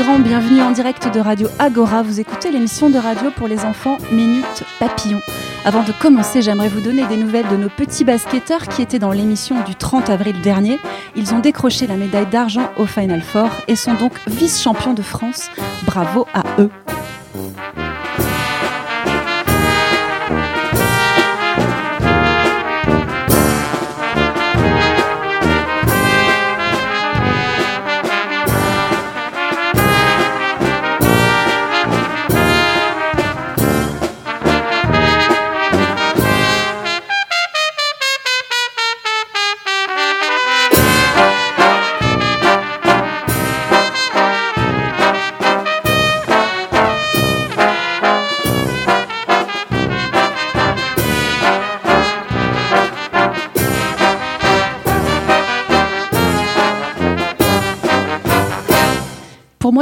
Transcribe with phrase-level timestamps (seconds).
[0.00, 2.02] Bienvenue en direct de Radio Agora.
[2.02, 5.20] Vous écoutez l'émission de radio pour les enfants Minute Papillon.
[5.66, 9.12] Avant de commencer, j'aimerais vous donner des nouvelles de nos petits basketteurs qui étaient dans
[9.12, 10.78] l'émission du 30 avril dernier.
[11.16, 15.50] Ils ont décroché la médaille d'argent au Final Four et sont donc vice-champions de France.
[15.84, 16.70] Bravo à eux.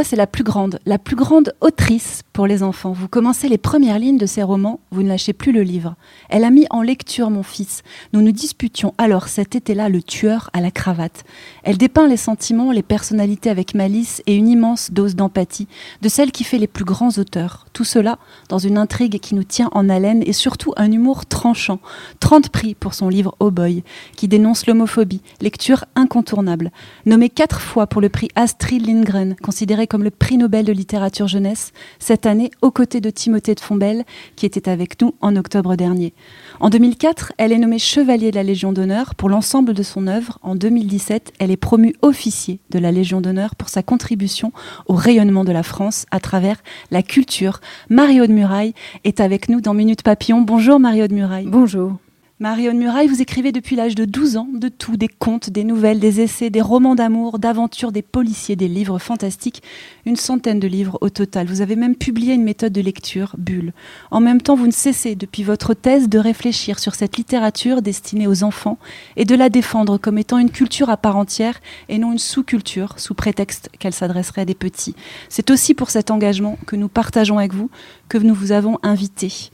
[0.09, 2.93] C'est la plus grande, la plus grande autrice pour les enfants.
[2.93, 5.97] Vous commencez les premières lignes de ses romans, vous ne lâchez plus le livre.
[6.29, 7.83] Elle a mis en lecture mon fils.
[8.13, 11.25] Nous nous disputions alors cet été-là le tueur à la cravate.
[11.65, 15.67] Elle dépeint les sentiments, les personnalités avec malice et une immense dose d'empathie,
[16.01, 17.67] de celle qui fait les plus grands auteurs.
[17.73, 21.81] Tout cela dans une intrigue qui nous tient en haleine et surtout un humour tranchant.
[22.21, 23.83] 30 prix pour son livre Oh Boy,
[24.17, 26.71] qui dénonce l'homophobie, lecture incontournable.
[27.05, 31.27] Nommé quatre fois pour le prix Astrid Lindgren, considéré comme le prix Nobel de littérature
[31.27, 32.28] jeunesse, cette
[32.63, 34.05] aux côtés de Timothée de Fombelle,
[34.37, 36.13] qui était avec nous en octobre dernier.
[36.61, 40.39] En 2004, elle est nommée chevalier de la Légion d'honneur pour l'ensemble de son œuvre.
[40.43, 44.53] En 2017, elle est promue officier de la Légion d'honneur pour sa contribution
[44.87, 46.57] au rayonnement de la France à travers
[46.91, 47.61] la culture.
[47.89, 48.75] Marie-Aude Muraille
[49.05, 50.43] est avec nous dans Minute Papillon.
[50.43, 51.47] Bonjour Marie-Aude Muraille.
[51.47, 51.99] Bonjour.
[52.41, 55.99] Marie-Aude Muraille, vous écrivez depuis l'âge de 12 ans de tout, des contes, des nouvelles,
[55.99, 59.61] des essais, des romans d'amour, d'aventures, des policiers, des livres fantastiques,
[60.07, 61.49] une centaine de livres au total.
[61.49, 63.73] Vous avez même publié une méthode de lecture, Bulle.
[64.13, 68.29] En même temps, vous ne cessez depuis votre thèse de réfléchir sur cette littérature destinée
[68.29, 68.79] aux enfants
[69.17, 73.01] et de la défendre comme étant une culture à part entière et non une sous-culture
[73.01, 74.95] sous prétexte qu'elle s'adresserait à des petits.
[75.29, 77.69] C'est aussi pour cet engagement que nous partageons avec vous
[78.09, 79.51] que nous vous avons invité.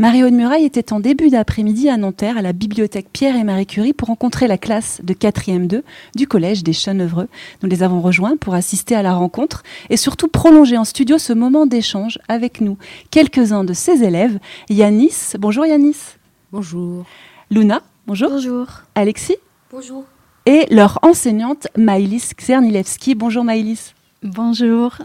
[0.00, 3.92] Marie-Aude Muraille était en début d'après-midi à Nanterre, à la bibliothèque Pierre et Marie Curie,
[3.92, 5.84] pour rencontrer la classe de 4e 2
[6.16, 7.28] du collège des Chenevreux.
[7.62, 11.32] Nous les avons rejoints pour assister à la rencontre et surtout prolonger en studio ce
[11.32, 12.76] moment d'échange avec nous.
[13.12, 16.16] Quelques-uns de ses élèves, Yanis, bonjour Yanis.
[16.50, 17.04] Bonjour.
[17.48, 18.30] Luna, bonjour.
[18.30, 18.66] Bonjour.
[18.96, 19.36] Alexis.
[19.70, 20.04] Bonjour.
[20.46, 23.14] Et leur enseignante, Maïlis Czernilewski.
[23.14, 23.94] Bonjour Maïlis.
[24.24, 24.98] Bonjour.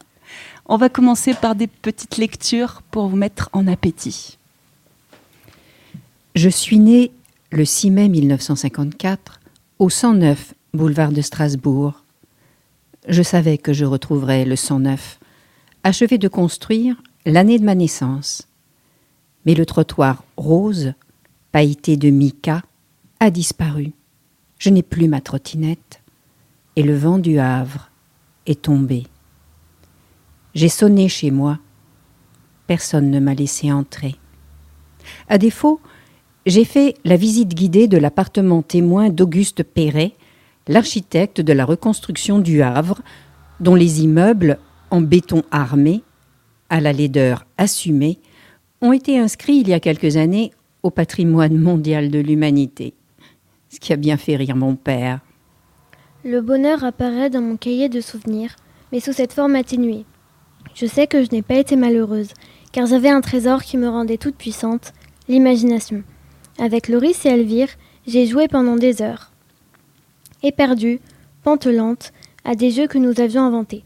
[0.66, 4.39] On va commencer par des petites lectures pour vous mettre en appétit.
[6.42, 7.12] Je suis née
[7.52, 9.42] le 6 mai 1954
[9.78, 12.06] au 109 boulevard de Strasbourg.
[13.10, 15.20] Je savais que je retrouverais le 109,
[15.84, 16.96] achevé de construire
[17.26, 18.48] l'année de ma naissance.
[19.46, 20.94] Mais le trottoir rose,
[21.52, 22.62] pailleté de mica,
[23.20, 23.92] a disparu.
[24.60, 26.02] Je n'ai plus ma trottinette
[26.78, 27.92] et le vent du Havre
[28.46, 29.08] est tombé.
[30.56, 31.60] J'ai sonné chez moi.
[32.66, 34.16] Personne ne m'a laissé entrer.
[35.28, 35.82] À défaut,
[36.46, 40.14] j'ai fait la visite guidée de l'appartement témoin d'Auguste Perret,
[40.68, 43.02] l'architecte de la reconstruction du Havre,
[43.60, 44.58] dont les immeubles
[44.90, 46.02] en béton armé,
[46.70, 48.20] à la laideur assumée,
[48.82, 50.52] ont été inscrits il y a quelques années
[50.84, 52.94] au patrimoine mondial de l'humanité.
[53.70, 55.20] Ce qui a bien fait rire mon père.
[56.24, 58.56] Le bonheur apparaît dans mon cahier de souvenirs,
[58.92, 60.06] mais sous cette forme atténuée.
[60.74, 62.34] Je sais que je n'ai pas été malheureuse,
[62.72, 64.94] car j'avais un trésor qui me rendait toute puissante,
[65.28, 66.04] l'imagination.
[66.60, 67.70] Avec Loris et Elvire,
[68.06, 69.32] j'ai joué pendant des heures.
[70.44, 71.00] Éperdue,
[71.42, 72.12] pantelante,
[72.44, 73.86] à des jeux que nous avions inventés.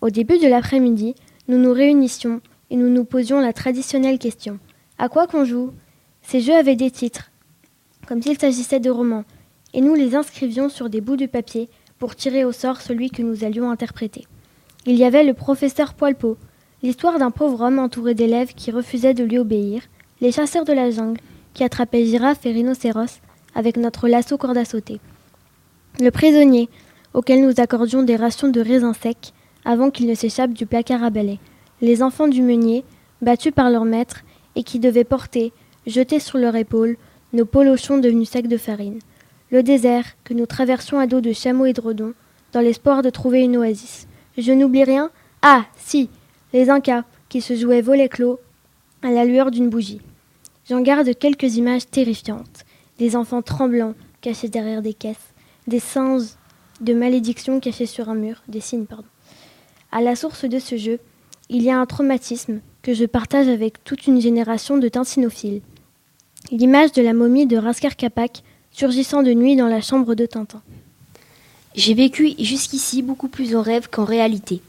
[0.00, 1.16] Au début de l'après-midi,
[1.48, 2.40] nous nous réunissions
[2.70, 4.60] et nous nous posions la traditionnelle question.
[4.98, 5.72] À quoi qu'on joue?
[6.22, 7.32] Ces jeux avaient des titres,
[8.06, 9.24] comme s'il s'agissait de romans,
[9.74, 11.68] et nous les inscrivions sur des bouts de papier
[11.98, 14.28] pour tirer au sort celui que nous allions interpréter.
[14.86, 16.36] Il y avait le professeur Poilpot,
[16.84, 19.82] l'histoire d'un pauvre homme entouré d'élèves qui refusaient de lui obéir,
[20.20, 21.20] les chasseurs de la jungle,
[21.54, 23.20] qui attrapaient girafes et rhinocéros
[23.54, 25.00] avec notre lasso corde à.
[26.00, 26.68] Le prisonnier,
[27.14, 29.32] auquel nous accordions des rations de raisins secs
[29.64, 31.38] avant qu'il ne s'échappe du placard à balai.
[31.80, 32.84] Les enfants du meunier,
[33.20, 34.22] battus par leur maître,
[34.56, 35.52] et qui devaient porter,
[35.86, 36.96] jetés sur leur épaule,
[37.32, 38.98] nos polochons devenus secs de farine.
[39.50, 41.82] Le désert, que nous traversions à dos de chameaux et de
[42.52, 44.06] dans l'espoir de trouver une oasis.
[44.38, 45.10] Je n'oublie rien
[45.42, 46.08] Ah, si
[46.52, 48.40] Les Incas, qui se jouaient volet clos
[49.02, 50.00] à la lueur d'une bougie.
[50.68, 52.64] J'en garde quelques images terrifiantes.
[52.98, 55.32] Des enfants tremblants, cachés derrière des caisses.
[55.66, 56.28] Des singes
[56.80, 58.42] de malédiction cachés sur un mur.
[58.48, 59.08] Des signes, pardon.
[59.90, 61.00] À la source de ce jeu,
[61.48, 65.62] il y a un traumatisme que je partage avec toute une génération de tintinophiles.
[66.50, 68.42] L'image de la momie de Raskar Kapak
[68.72, 70.62] surgissant de nuit dans la chambre de Tintin.
[71.74, 74.60] J'ai vécu jusqu'ici beaucoup plus en rêve qu'en réalité.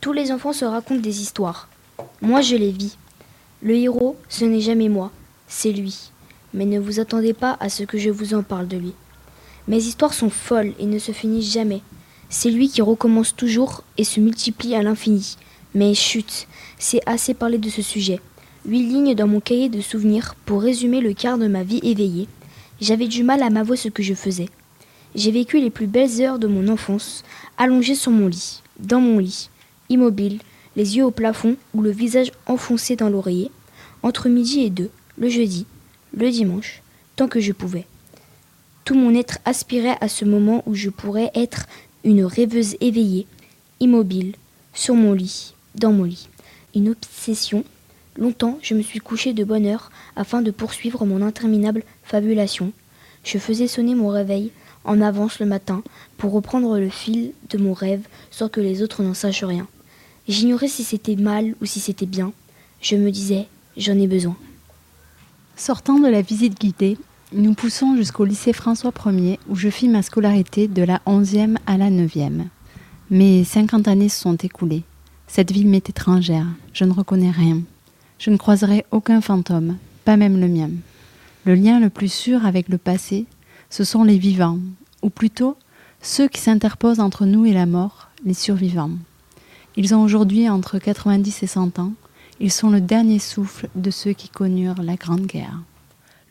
[0.00, 1.68] Tous les enfants se racontent des histoires.
[2.20, 2.98] Moi, je les vis.
[3.62, 5.10] Le héros, ce n'est jamais moi,
[5.48, 6.10] c'est lui.
[6.54, 8.94] Mais ne vous attendez pas à ce que je vous en parle de lui.
[9.68, 11.82] Mes histoires sont folles et ne se finissent jamais.
[12.28, 15.36] C'est lui qui recommence toujours et se multiplie à l'infini.
[15.74, 16.46] Mais chut,
[16.78, 18.20] c'est assez parlé de ce sujet.
[18.64, 22.28] Huit lignes dans mon cahier de souvenirs pour résumer le quart de ma vie éveillée.
[22.80, 24.48] J'avais du mal à m'avouer ce que je faisais.
[25.14, 27.24] J'ai vécu les plus belles heures de mon enfance,
[27.58, 29.48] allongé sur mon lit, dans mon lit,
[29.88, 30.40] immobile,
[30.76, 33.50] les yeux au plafond ou le visage enfoncé dans l'oreiller,
[34.02, 35.66] entre midi et deux, le jeudi,
[36.16, 36.82] le dimanche,
[37.16, 37.86] tant que je pouvais.
[38.84, 41.66] Tout mon être aspirait à ce moment où je pourrais être
[42.04, 43.26] une rêveuse éveillée,
[43.80, 44.34] immobile,
[44.74, 46.28] sur mon lit, dans mon lit.
[46.74, 47.64] Une obsession.
[48.16, 52.72] Longtemps, je me suis couché de bonne heure afin de poursuivre mon interminable fabulation.
[53.24, 54.52] Je faisais sonner mon réveil
[54.84, 55.82] en avance le matin
[56.16, 59.66] pour reprendre le fil de mon rêve sans que les autres n'en sachent rien.
[60.28, 62.32] J'ignorais si c'était mal ou si c'était bien.
[62.80, 64.36] Je me disais, j'en ai besoin.
[65.58, 66.98] Sortant de la visite guidée,
[67.32, 71.78] nous poussons jusqu'au lycée François Ier où je fis ma scolarité de la 11e à
[71.78, 72.44] la 9e.
[73.08, 74.82] Mes 50 années se sont écoulées.
[75.26, 77.62] Cette ville m'est étrangère, je ne reconnais rien.
[78.18, 80.68] Je ne croiserai aucun fantôme, pas même le mien.
[81.46, 83.24] Le lien le plus sûr avec le passé,
[83.70, 84.58] ce sont les vivants,
[85.00, 85.56] ou plutôt
[86.02, 88.92] ceux qui s'interposent entre nous et la mort, les survivants.
[89.76, 91.92] Ils ont aujourd'hui entre 90 et 100 ans,
[92.40, 95.62] ils sont le dernier souffle de ceux qui connurent la Grande Guerre.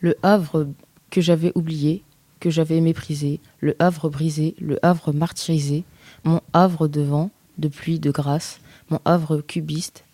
[0.00, 0.68] Le Havre
[1.10, 2.02] que j'avais oublié,
[2.40, 5.84] que j'avais méprisé, le Havre brisé, le Havre martyrisé,
[6.24, 8.60] mon Havre de vent, de pluie, de grâce,
[8.90, 10.04] mon Havre cubiste,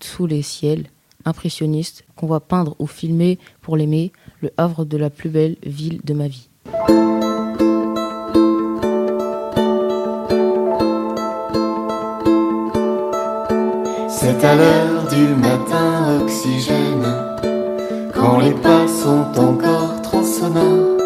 [0.00, 0.86] sous les ciels,
[1.24, 6.00] impressionniste, qu'on va peindre ou filmer pour l'aimer, le Havre de la plus belle ville
[6.04, 6.48] de ma vie.
[14.28, 17.06] C'est à l'heure du matin oxygène,
[18.14, 20.98] quand les pas sont encore trop sonores,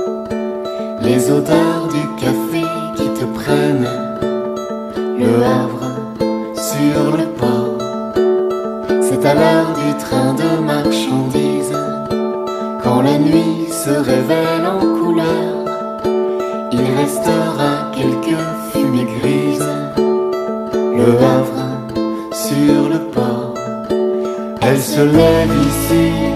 [1.00, 2.66] les odeurs du café
[2.96, 3.88] qui te prennent,
[5.20, 5.86] le havre
[6.56, 7.78] sur le port.
[9.00, 11.78] C'est à l'heure du train de marchandises,
[12.82, 15.64] quand la nuit se révèle en couleur,
[16.72, 18.42] il restera quelques
[18.72, 21.61] fumées grises, le havre
[22.34, 23.54] sur le port.
[24.62, 26.31] Elle se lève ici,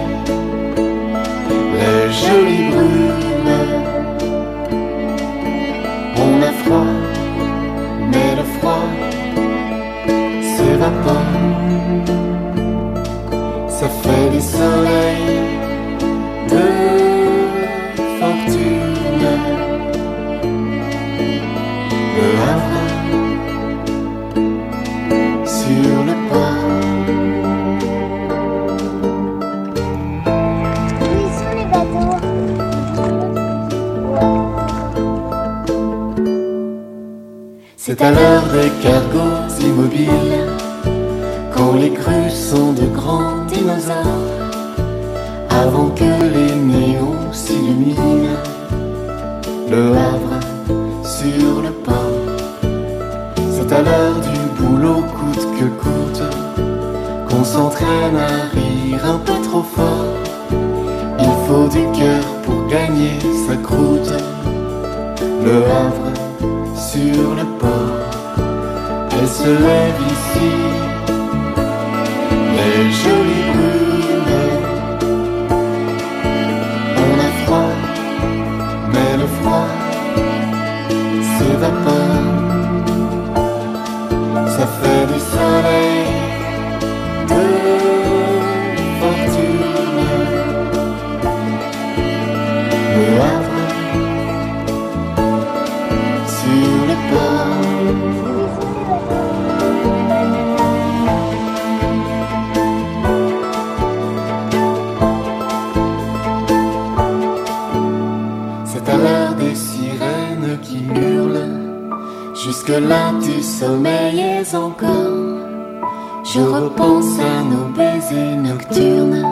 [118.47, 119.25] baisers nocturnes.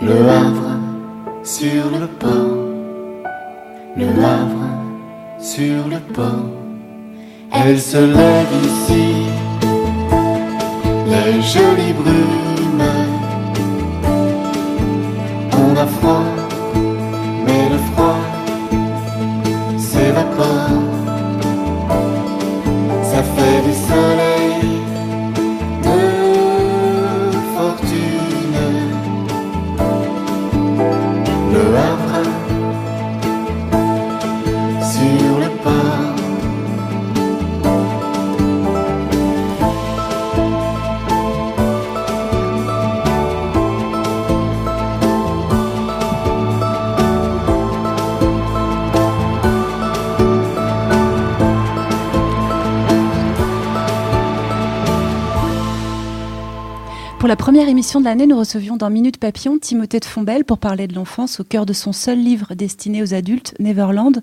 [0.00, 0.78] Le havre
[1.42, 2.68] sur le port.
[3.96, 4.68] Le havre
[5.38, 6.50] sur le port.
[7.52, 9.26] Elle se lève ici,
[11.06, 12.86] les jolies brumes.
[15.52, 16.24] On a froid,
[57.40, 60.94] première émission de l'année, nous recevions dans Minute Papillon Timothée de Fombelle pour parler de
[60.94, 64.22] l'enfance au cœur de son seul livre destiné aux adultes, Neverland,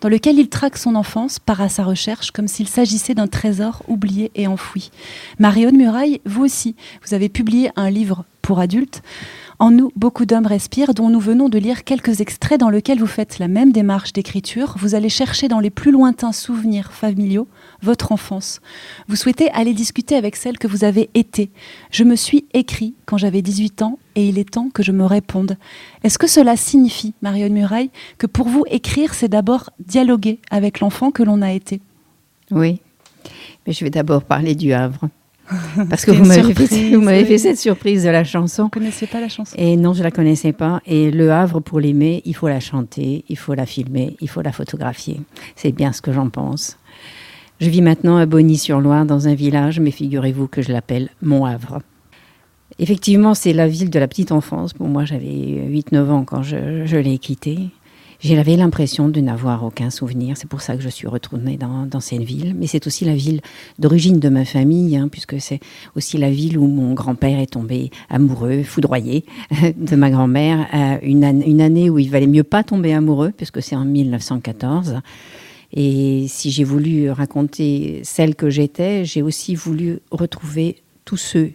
[0.00, 3.84] dans lequel il traque son enfance, part à sa recherche, comme s'il s'agissait d'un trésor
[3.86, 4.90] oublié et enfoui.
[5.38, 6.74] Marie-Aude Muraille, vous aussi,
[7.06, 9.00] vous avez publié un livre pour adultes.
[9.58, 13.06] En nous, beaucoup d'hommes respirent, dont nous venons de lire quelques extraits dans lesquels vous
[13.06, 14.74] faites la même démarche d'écriture.
[14.78, 17.48] Vous allez chercher dans les plus lointains souvenirs familiaux
[17.80, 18.60] votre enfance.
[19.08, 21.50] Vous souhaitez aller discuter avec celle que vous avez été.
[21.90, 25.06] Je me suis écrit quand j'avais 18 ans et il est temps que je me
[25.06, 25.56] réponde.
[26.04, 31.10] Est-ce que cela signifie, Marion Muraille, que pour vous, écrire, c'est d'abord dialoguer avec l'enfant
[31.10, 31.80] que l'on a été?
[32.50, 32.80] Oui,
[33.66, 35.08] mais je vais d'abord parler du Havre.
[35.88, 37.26] Parce que vous m'avez fait, surprise, vous m'avez oui.
[37.26, 38.62] fait cette surprise de la chanson.
[38.62, 39.54] Vous ne connaissez pas la chanson?
[39.58, 40.80] Et non, je la connaissais pas.
[40.86, 44.42] Et Le Havre, pour l'aimer, il faut la chanter, il faut la filmer, il faut
[44.42, 45.20] la photographier.
[45.54, 46.78] C'est bien ce que j'en pense.
[47.60, 51.80] Je vis maintenant à Bonny-sur-Loire, dans un village, mais figurez-vous que je l'appelle Mon Havre.
[52.78, 54.74] Effectivement, c'est la ville de la petite enfance.
[54.74, 57.70] Pour moi, j'avais 8-9 ans quand je, je l'ai quittée.
[58.20, 60.36] J'avais l'impression de n'avoir aucun souvenir.
[60.36, 62.54] C'est pour ça que je suis retournée dans, cette ville.
[62.56, 63.40] Mais c'est aussi la ville
[63.78, 65.60] d'origine de ma famille, hein, puisque c'est
[65.96, 69.24] aussi la ville où mon grand-père est tombé amoureux, foudroyé
[69.76, 70.66] de ma grand-mère.
[70.74, 75.00] euh, une, une année où il valait mieux pas tomber amoureux, puisque c'est en 1914.
[75.72, 81.52] Et si j'ai voulu raconter celle que j'étais, j'ai aussi voulu retrouver tous ceux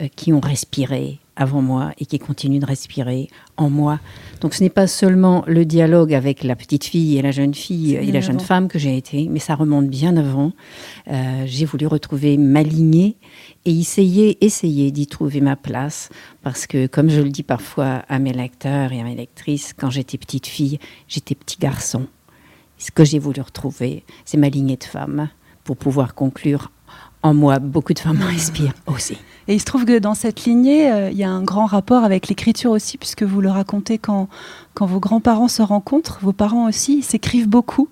[0.00, 4.00] euh, qui ont respiré avant moi et qui continuent de respirer en moi.
[4.40, 7.94] Donc ce n'est pas seulement le dialogue avec la petite fille et la jeune fille
[7.94, 10.52] et la jeune femme que j'ai été, mais ça remonte bien avant.
[11.08, 13.16] Euh, j'ai voulu retrouver ma lignée
[13.64, 16.10] et essayer, essayer d'y trouver ma place
[16.42, 19.90] parce que, comme je le dis parfois à mes lecteurs et à mes lectrices, quand
[19.90, 22.06] j'étais petite fille, j'étais petit garçon.
[22.78, 25.28] Ce que j'ai voulu retrouver, c'est ma lignée de femme
[25.64, 26.70] pour pouvoir conclure
[27.22, 27.58] en moi.
[27.58, 29.16] Beaucoup de femmes respirent aussi.
[29.48, 32.04] Et il se trouve que dans cette lignée, euh, il y a un grand rapport
[32.04, 34.28] avec l'écriture aussi, puisque vous le racontez quand,
[34.74, 36.18] quand vos grands-parents se rencontrent.
[36.22, 37.88] Vos parents aussi s'écrivent beaucoup.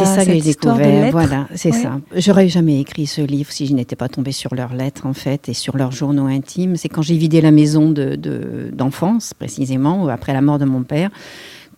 [0.00, 1.12] C'est ça que j'ai découvert.
[1.12, 2.00] Voilà, c'est ça.
[2.14, 5.48] J'aurais jamais écrit ce livre si je n'étais pas tombée sur leurs lettres, en fait,
[5.48, 6.76] et sur leurs journaux intimes.
[6.76, 10.82] C'est quand j'ai vidé la maison de- de- d'enfance, précisément, après la mort de mon
[10.82, 11.10] père,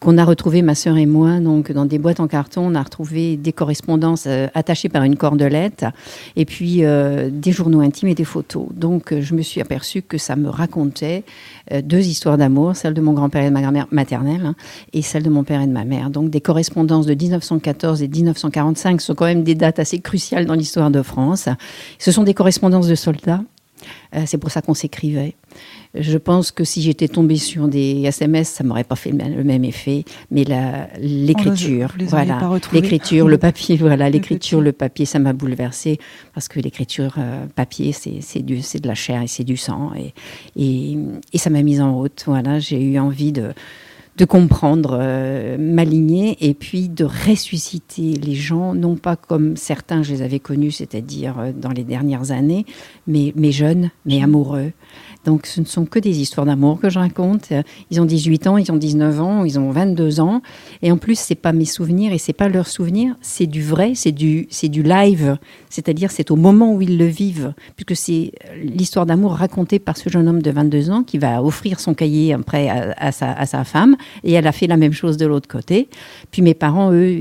[0.00, 2.83] qu'on a retrouvé, ma sœur et moi, donc dans des boîtes en carton, on a
[2.83, 5.85] retrouvé des correspondances euh, attachées par une cordelette,
[6.37, 8.67] et puis euh, des journaux intimes et des photos.
[8.75, 11.25] Donc euh, je me suis aperçue que ça me racontait
[11.73, 14.55] euh, deux histoires d'amour, celle de mon grand-père et de ma grand-mère maternelle, hein,
[14.93, 16.11] et celle de mon père et de ma mère.
[16.11, 20.55] Donc des correspondances de 1914 et 1945 sont quand même des dates assez cruciales dans
[20.55, 21.49] l'histoire de France.
[21.99, 23.43] Ce sont des correspondances de soldats.
[24.15, 25.35] Euh, c'est pour ça qu'on s'écrivait.
[25.95, 29.65] Je pense que si j'étais tombée sur des SMS, ça m'aurait pas fait le même,
[29.65, 30.05] effet.
[30.31, 30.45] Mais
[31.01, 32.41] l'écriture, voilà,
[32.73, 35.99] l'écriture, le papier, voilà, l'écriture, le papier, ça m'a bouleversée
[36.35, 39.57] parce que l'écriture euh, papier, c'est c'est du, c'est de la chair et c'est du
[39.57, 40.13] sang et
[40.57, 40.99] et,
[41.33, 42.25] et ça m'a mise en route.
[42.27, 43.53] Voilà, j'ai eu envie de
[44.19, 50.03] de comprendre euh, ma lignée et puis de ressusciter les gens, non pas comme certains
[50.03, 52.67] je les avais connus, c'est-à-dire euh, dans les dernières années,
[53.07, 54.73] mais, mais jeunes, mais amoureux.
[55.25, 57.53] Donc ce ne sont que des histoires d'amour que je raconte.
[57.53, 60.43] Euh, Ils ont 18 ans, ils ont 19 ans, ils ont 22 ans.
[60.83, 63.93] Et en plus, c'est pas mes souvenirs et c'est pas leurs souvenirs, c'est du vrai,
[63.95, 65.37] c'est du, c'est du live.
[65.71, 69.97] C'est-à-dire, c'est au moment où ils le vivent, puisque c'est euh, l'histoire d'amour racontée par
[69.97, 73.31] ce jeune homme de 22 ans qui va offrir son cahier après à, à sa,
[73.33, 73.97] à sa femme.
[74.25, 75.88] Et elle a fait la même chose de l'autre côté.
[76.31, 77.21] Puis mes parents, eux,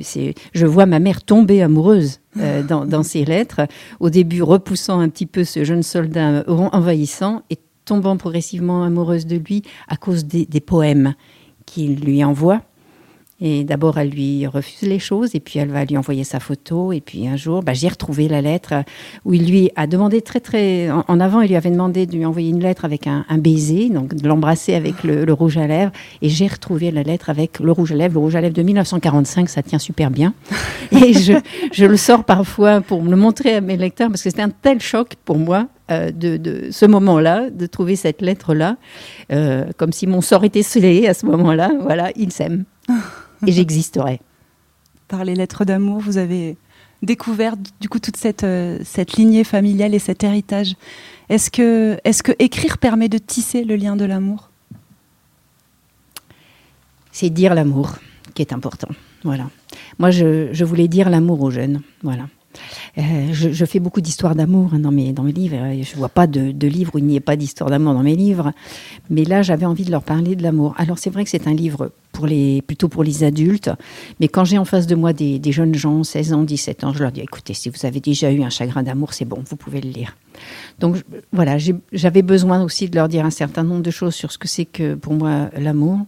[0.53, 3.61] je vois ma mère tomber amoureuse euh, dans, ses lettres.
[3.99, 9.37] Au début, repoussant un petit peu ce jeune soldat envahissant et tombant progressivement amoureuse de
[9.37, 11.13] lui à cause des poèmes
[11.65, 12.61] qu'il lui envoie.
[13.39, 16.91] Et d'abord, elle lui refuse les choses, et puis elle va lui envoyer sa photo.
[16.91, 18.73] Et puis un jour, bah, j'ai retrouvé la lettre
[19.25, 20.89] où il lui a demandé très, très.
[20.89, 23.89] En, avant, il lui avait demandé de lui envoyer une lettre avec un, un baiser,
[23.89, 25.91] donc de l'embrasser avec le, le rouge à lèvres.
[26.23, 28.15] Et j'ai retrouvé la lettre avec le rouge à lèvres.
[28.15, 30.33] Le rouge à lèvres de 1945, ça tient super bien.
[30.91, 31.33] Et je,
[31.73, 34.49] je le sors parfois pour me le montrer à mes lecteurs, parce que c'était un
[34.49, 38.77] tel choc pour moi euh, de, de ce moment-là, de trouver cette lettre-là,
[39.31, 41.71] euh, comme si mon sort était scellé à ce moment-là.
[41.83, 42.65] Voilà, ils s'aiment.
[43.45, 44.19] Et j'existerai.
[45.07, 46.57] Par les lettres d'amour, vous avez
[47.01, 50.75] découvert du coup toute cette, euh, cette lignée familiale et cet héritage.
[51.29, 54.49] Est-ce que, est que écrire permet de tisser le lien de l'amour?
[57.11, 57.95] C'est dire l'amour
[58.33, 58.89] qui est important.
[59.23, 59.49] Voilà.
[59.99, 61.81] Moi, je, je voulais dire l'amour aux jeunes.
[62.03, 62.27] Voilà.
[62.97, 65.55] Euh, je, fais beaucoup d'histoires d'amour hein, dans, mes, dans mes livres.
[65.81, 68.15] Je ne vois pas de, livre où il n'y ait pas d'histoire d'amour dans mes
[68.15, 68.51] livres.
[69.09, 70.73] Mais là, j'avais envie de leur parler de l'amour.
[70.77, 73.69] Alors, c'est vrai que c'est un livre pour les, plutôt pour les adultes.
[74.19, 77.03] Mais quand j'ai en face de moi des, jeunes gens, 16 ans, 17 ans, je
[77.03, 79.81] leur dis écoutez, si vous avez déjà eu un chagrin d'amour, c'est bon, vous pouvez
[79.81, 80.17] le lire.
[80.79, 80.97] Donc
[81.31, 81.57] voilà,
[81.91, 84.65] j'avais besoin aussi de leur dire un certain nombre de choses sur ce que c'est
[84.65, 85.99] que pour moi l'amour.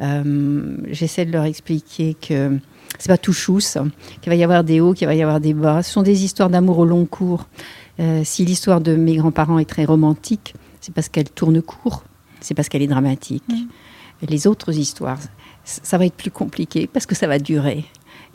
[0.00, 2.58] Euh, J'essaie de leur expliquer que
[2.98, 3.78] c'est pas tout chousse,
[4.20, 5.82] qu'il va y avoir des hauts, qu'il va y avoir des bas.
[5.82, 7.46] Ce sont des histoires d'amour au long cours.
[7.98, 12.04] Euh, si l'histoire de mes grands-parents est très romantique, c'est parce qu'elle tourne court,
[12.40, 13.44] c'est parce qu'elle est dramatique.
[14.26, 15.18] Les autres histoires,
[15.64, 17.84] ça va être plus compliqué parce que ça va durer.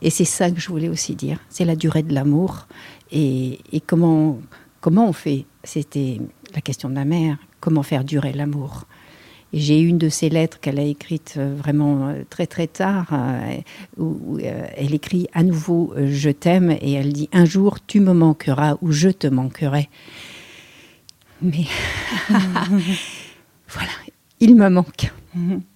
[0.02, 2.68] Et c'est ça que je voulais aussi dire, c'est la durée de l'amour
[3.12, 4.40] et, et comment,
[4.82, 5.46] comment on fait?
[5.64, 6.20] C'était
[6.54, 8.86] la question de ma mère, comment faire durer l'amour?
[9.56, 13.08] Et j'ai une de ces lettres qu'elle a écrites euh, vraiment euh, très très tard,
[13.14, 13.56] euh,
[13.98, 18.76] où, elle écrit à nouveau Je t'aime et elle dit Un jour tu me manqueras
[18.82, 19.88] ou je te manquerai.
[21.42, 21.64] Mais
[22.30, 23.92] voilà,
[24.42, 25.14] il me manque.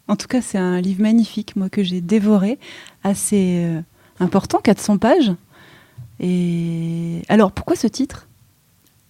[0.09, 2.59] En tout cas, c'est un livre magnifique, moi, que j'ai dévoré,
[3.03, 3.65] assez
[4.19, 5.31] important, 400 pages.
[6.19, 8.27] Et alors, pourquoi ce titre?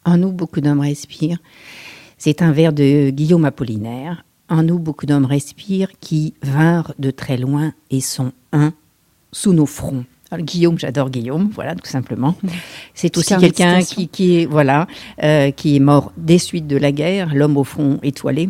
[0.05, 1.39] En nous, beaucoup d'hommes respirent.
[2.17, 4.25] C'est un vers de Guillaume Apollinaire.
[4.49, 8.73] En nous, beaucoup d'hommes respirent qui vinrent de très loin et sont un
[9.31, 10.05] sous nos fronts.
[10.31, 12.35] Alors, Guillaume, j'adore Guillaume, voilà, tout simplement.
[12.93, 14.87] C'est aussi quelqu'un qui, qui est, voilà,
[15.23, 18.49] euh, qui est mort des suites de la guerre, l'homme au front étoilé.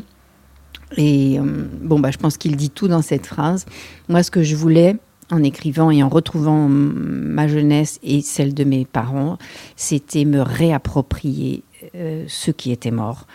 [0.98, 1.44] Et euh,
[1.82, 3.66] bon, bah, je pense qu'il dit tout dans cette phrase.
[4.10, 4.98] Moi, ce que je voulais,
[5.32, 6.94] en écrivant et en retrouvant mm,
[7.28, 9.38] ma jeunesse et celle de mes parents,
[9.76, 11.64] c'était me réapproprier
[11.96, 13.26] euh, ceux qui étaient morts.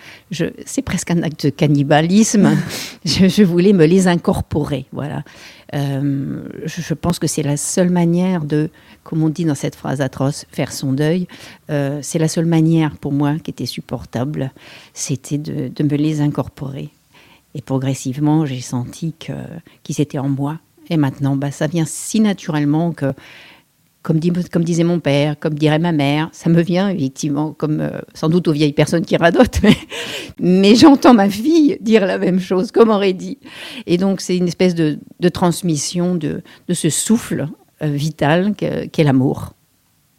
[0.66, 2.56] C'est presque un acte de cannibalisme.
[3.04, 5.22] je, voulais me les incorporer, voilà.
[5.74, 8.70] Euh, je, pense que c'est la seule manière de,
[9.02, 11.26] comme on dit dans cette phrase atroce, faire son deuil.
[11.70, 14.52] Euh, c'est la seule manière pour moi qui était supportable,
[14.92, 16.90] c'était de, me les incorporer.
[17.54, 20.58] Et progressivement, j'ai senti qu'ils étaient en moi.
[20.90, 23.12] Et maintenant, bah, ça vient si naturellement que,
[24.04, 24.18] comme,
[24.64, 28.46] disait mon père, comme dirait ma mère, ça me vient effectivement, comme euh, sans doute
[28.48, 29.60] aux vieilles personnes qui radotent,
[30.38, 33.38] mais, j'entends ma fille dire la même chose, comme aurait dit.
[33.86, 34.98] Et donc, c'est une espèce de,
[35.32, 37.48] transmission de, ce souffle
[37.82, 39.54] euh, vital que- qu'est l'amour.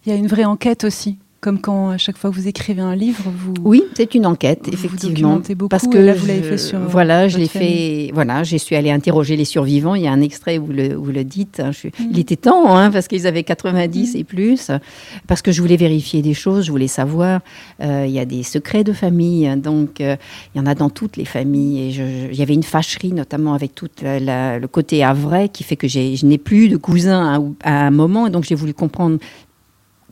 [0.06, 2.82] Il y a une vraie enquête aussi, comme quand à chaque fois que vous écrivez
[2.82, 3.54] un livre, vous.
[3.64, 5.12] Oui, c'est une enquête, Vous vous effectivement.
[5.30, 8.10] documentez beaucoup, parce que là, vous l'avez fait sur, euh, voilà, je l'ai fait.
[8.16, 9.94] Voilà, je suis allée interroger les survivants.
[9.94, 11.60] Il y a un extrait où le, où le dites.
[11.60, 12.10] hein, je Mm.
[12.12, 14.72] Il était temps, hein, parce qu'ils avaient 90 et plus.
[15.28, 17.42] Parce que je voulais vérifier des choses, je voulais savoir.
[17.82, 20.16] Euh, il y a des secrets de famille, hein, donc euh,
[20.56, 21.90] il y en a dans toutes les familles.
[21.90, 25.04] Et je- je- il y avait une fâcherie, notamment avec tout la- la- le côté
[25.04, 28.26] havrais, qui fait que je n'ai plus de cousins à, à un moment.
[28.26, 29.20] Et donc j'ai voulu comprendre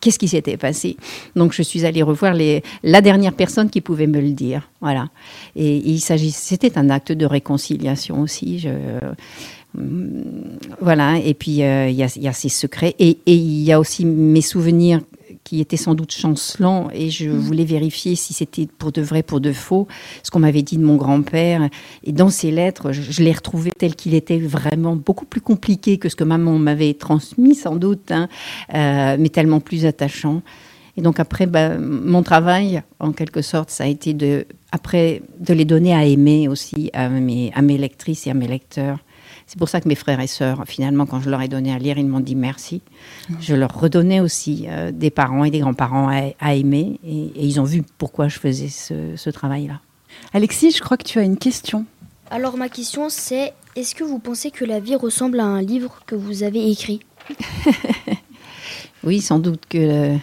[0.03, 0.97] qu'est-ce qui s'était passé?
[1.35, 2.35] Donc je suis allée revoir
[2.83, 4.69] la dernière personne qui pouvait me le dire.
[4.81, 5.07] Voilà.
[5.55, 8.67] Et, il s'agit, c'était un acte de réconciliation aussi.
[9.77, 10.23] Hum,
[10.81, 11.17] voilà.
[11.17, 14.05] Et puis euh, il y, y a ces secrets et, et il y a aussi
[14.05, 14.99] mes souvenirs
[15.43, 19.41] qui étaient sans doute chancelants et je voulais vérifier si c'était pour de vrai, pour
[19.41, 19.87] de faux,
[20.23, 21.69] ce qu'on m'avait dit de mon grand-père.
[22.03, 25.97] Et dans ces lettres, je, je l'ai retrouvé tel qu'il était vraiment beaucoup plus compliqué
[25.97, 28.29] que ce que maman m'avait transmis sans doute, hein,
[28.73, 30.41] euh, mais tellement plus attachant.
[30.95, 35.53] Et donc après, bah, mon travail, en quelque sorte, ça a été de, après, de
[35.53, 38.99] les donner à aimer aussi à mes, à mes lectrices et à mes lecteurs.
[39.47, 41.77] C'est pour ça que mes frères et sœurs, finalement, quand je leur ai donné à
[41.77, 42.81] lire, ils m'ont dit merci.
[43.39, 47.45] Je leur redonnais aussi euh, des parents et des grands-parents à, à aimer, et, et
[47.45, 49.79] ils ont vu pourquoi je faisais ce, ce travail-là.
[50.33, 51.85] Alexis, je crois que tu as une question.
[52.31, 56.01] Alors ma question c'est, est-ce que vous pensez que la vie ressemble à un livre
[56.07, 57.01] que vous avez écrit?
[59.03, 60.19] Oui, sans doute que le-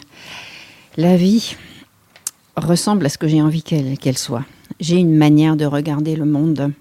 [0.97, 1.55] la vie
[2.57, 4.45] ressemble à ce que j'ai envie qu'elle qu'elle soit.
[4.81, 6.73] J'ai une manière de regarder le monde.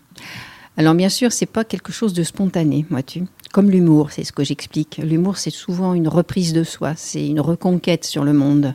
[0.79, 3.25] Alors bien sûr, c'est pas quelque chose de spontané, vois-tu.
[3.51, 5.01] Comme l'humour, c'est ce que j'explique.
[5.03, 8.73] L'humour, c'est souvent une reprise de soi, c'est une reconquête sur le monde.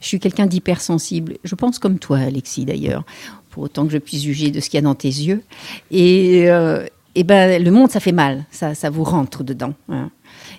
[0.00, 1.36] Je suis quelqu'un d'hypersensible.
[1.44, 3.04] Je pense comme toi, Alexis, d'ailleurs,
[3.50, 5.42] pour autant que je puisse juger de ce qu'il y a dans tes yeux.
[5.90, 9.74] Et, euh, et ben, le monde, ça fait mal, ça, ça vous rentre dedans.
[9.90, 10.10] hein.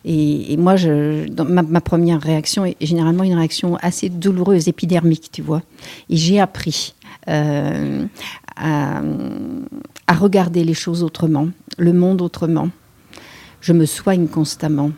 [0.05, 0.75] Et, moi,
[1.43, 5.63] ma première réaction est généralement une réaction assez douloureuse, épidermique, tu vois.
[6.11, 6.93] Et j'ai appris
[7.29, 8.05] euh,
[8.57, 9.01] à,
[10.13, 12.69] regarder les choses autrement, le monde autrement.
[13.61, 14.91] Je me soigne constamment.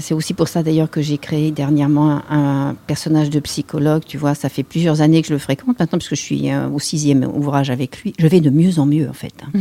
[0.00, 4.02] C'est aussi pour ça d'ailleurs que j'ai créé dernièrement un, un personnage de psychologue.
[4.04, 6.50] Tu vois, ça fait plusieurs années que je le fréquente maintenant, parce que je suis
[6.50, 8.12] euh, au sixième ouvrage avec lui.
[8.18, 9.32] Je vais de mieux en mieux, en fait.
[9.44, 9.58] hein.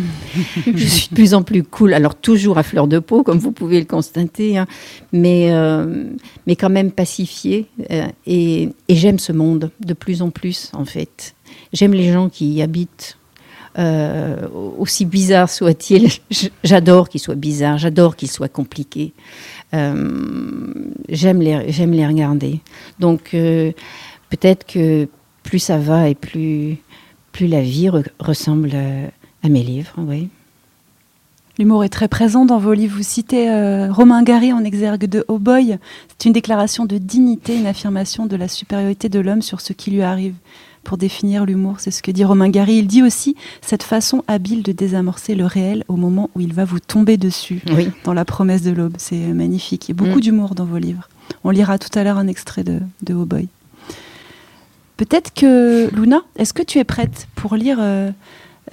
[0.75, 1.93] je suis de plus en plus cool.
[1.93, 4.65] Alors, toujours à fleur de peau, comme vous pouvez le constater, hein,
[5.13, 6.06] mais, euh,
[6.47, 7.67] mais quand même pacifié.
[7.91, 11.36] euh, et et j'aime ce monde de plus en plus, en fait.
[11.73, 13.17] J'aime les gens qui y habitent.
[14.80, 16.10] Aussi bizarre soit-il,
[16.63, 19.13] j'adore qu'il soit bizarre, j'adore qu'il soit compliqué.
[19.73, 20.73] Euh,
[21.10, 22.62] j'aime les, j'aime les regarder.
[22.99, 23.71] Donc euh,
[24.30, 25.08] peut-être que
[25.43, 26.77] plus ça va et plus,
[27.32, 30.30] plus la vie re- ressemble à, à mes livres, oui.
[31.60, 32.97] L'humour est très présent dans vos livres.
[32.97, 35.39] Vous citez euh, Romain Gary en exergue de Oh.
[35.47, 39.89] C'est une déclaration de dignité, une affirmation de la supériorité de l'homme sur ce qui
[39.89, 40.36] lui arrive.
[40.88, 42.78] Pour définir l'humour, c'est ce que dit Romain Gary.
[42.78, 46.63] Il dit aussi cette façon habile de désamorcer le réel au moment où il va
[46.63, 47.62] vous tomber dessus.
[47.76, 47.89] Oui.
[48.06, 49.89] Dans La promesse de l'aube, c'est euh, magnifique.
[49.89, 50.21] Il y a beaucoup Mm.
[50.21, 51.10] d'humour dans vos livres.
[51.43, 53.50] On lira tout à l'heure un extrait de, de Oh Boy.
[54.95, 58.10] Peut-être que, Luna, est-ce que tu es prête pour lire euh,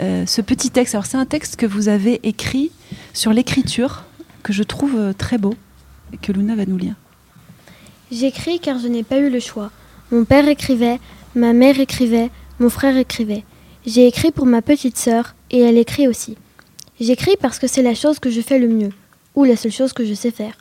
[0.01, 0.95] euh, ce petit texte?
[0.95, 2.71] Alors, c'est un texte que vous avez écrit
[3.13, 4.05] sur l'écriture,
[4.45, 5.55] que je trouve très beau,
[6.13, 6.95] et que Luna va nous lire.
[8.13, 9.73] J'écris car je n'ai pas eu le choix.
[10.13, 11.01] Mon père écrivait,
[11.35, 13.45] ma mère écrivait, mon frère écrivait.
[13.87, 16.37] J'ai écrit pour ma petite sœur et elle écrit aussi.
[17.01, 18.91] J'écris parce que c'est la chose que je fais le mieux,
[19.35, 20.55] ou la seule chose que je sais faire.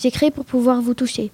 [0.00, 1.30] J'écris pour pouvoir vous toucher.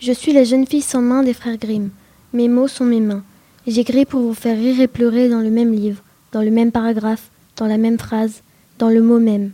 [0.00, 1.90] Je suis la jeune fille sans main des frères Grimm.
[2.32, 3.24] Mes mots sont mes mains.
[3.66, 7.30] J'écris pour vous faire rire et pleurer dans le même livre, dans le même paragraphe,
[7.56, 8.42] dans la même phrase,
[8.78, 9.52] dans le mot même.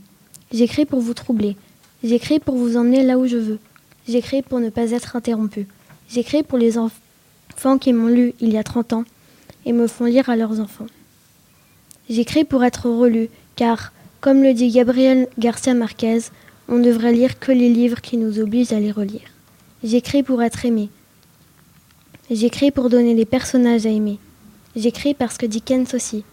[0.52, 1.56] J'écris pour vous troubler.
[2.04, 3.58] J'écris pour vous emmener là où je veux.
[4.06, 5.66] J'écris pour ne pas être interrompu.
[6.10, 6.76] J'écris pour les
[7.80, 9.04] qui m'ont lu il y a 30 ans
[9.64, 10.86] et me font lire à leurs enfants.
[12.10, 16.18] J'écris pour être relu, car, comme le dit Gabriel Garcia Marquez,
[16.68, 19.28] on devrait lire que les livres qui nous obligent à les relire.
[19.84, 20.88] J'écris pour être aimé.
[22.30, 24.18] J'écris pour donner des personnages à aimer.
[24.74, 26.24] J'écris parce que Dickens aussi.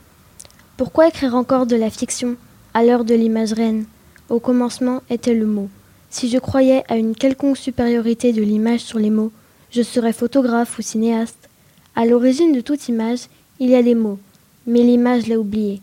[0.77, 2.35] Pourquoi écrire encore de la fiction
[2.73, 3.85] à l'heure de l'image reine?
[4.29, 5.69] Au commencement était le mot.
[6.09, 9.31] Si je croyais à une quelconque supériorité de l'image sur les mots,
[9.71, 11.49] je serais photographe ou cinéaste.
[11.95, 13.27] À l'origine de toute image,
[13.59, 14.19] il y a des mots,
[14.65, 15.81] mais l'image l'a oublié.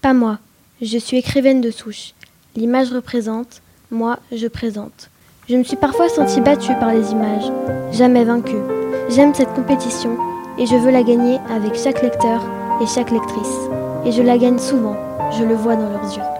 [0.00, 0.38] Pas moi,
[0.80, 2.14] je suis écrivaine de souche.
[2.56, 5.10] L'image représente, moi je présente.
[5.48, 7.50] Je me suis parfois sentie battue par les images,
[7.92, 8.62] jamais vaincue.
[9.08, 10.16] J'aime cette compétition
[10.58, 12.42] et je veux la gagner avec chaque lecteur
[12.80, 13.56] et chaque lectrice.
[14.04, 14.96] Et je la gagne souvent,
[15.38, 16.37] je le vois dans leurs yeux.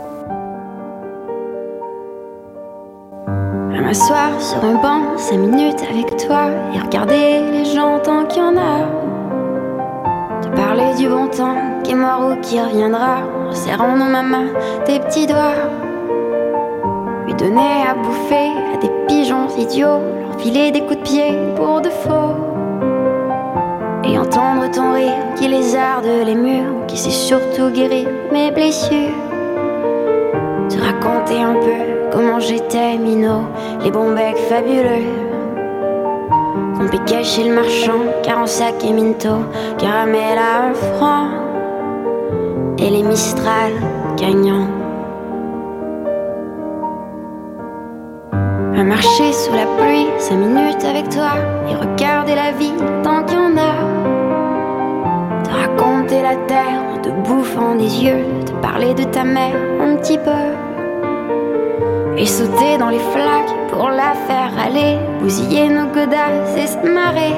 [3.88, 8.44] M'asseoir sur un banc, cinq minutes avec toi et regarder les gens tant qu'il y
[8.44, 8.84] en a.
[10.42, 14.22] Te parler du bon temps qui est mort ou qui reviendra en serrant dans ma
[14.22, 14.48] main
[14.84, 15.64] tes petits doigts.
[17.24, 21.80] Lui donner à bouffer à des pigeons idiots, leur filer des coups de pied pour
[21.80, 22.36] de faux.
[24.04, 29.16] Et entendre ton rire qui lézarde les murs, qui sait surtout guérir mes blessures.
[30.68, 33.44] Te raconter un peu comment j'étais minot,
[33.82, 35.28] les bons becs fabuleux.
[36.90, 39.44] Piquait chez le marchand, car en sac et minto,
[39.76, 41.28] caramel à un franc.
[42.78, 43.72] Et les Mistral
[44.16, 44.68] gagnants.
[48.32, 51.32] À marcher sous la pluie, cinq minutes avec toi,
[51.68, 53.74] et regarder la vie tant qu'il y en a.
[55.44, 59.96] Te raconter la terre en te bouffant des yeux, te parler de ta mère un
[59.96, 60.67] petit peu.
[62.20, 67.34] Et sauter dans les flaques pour la faire aller, bousiller nos godasses et se marrer.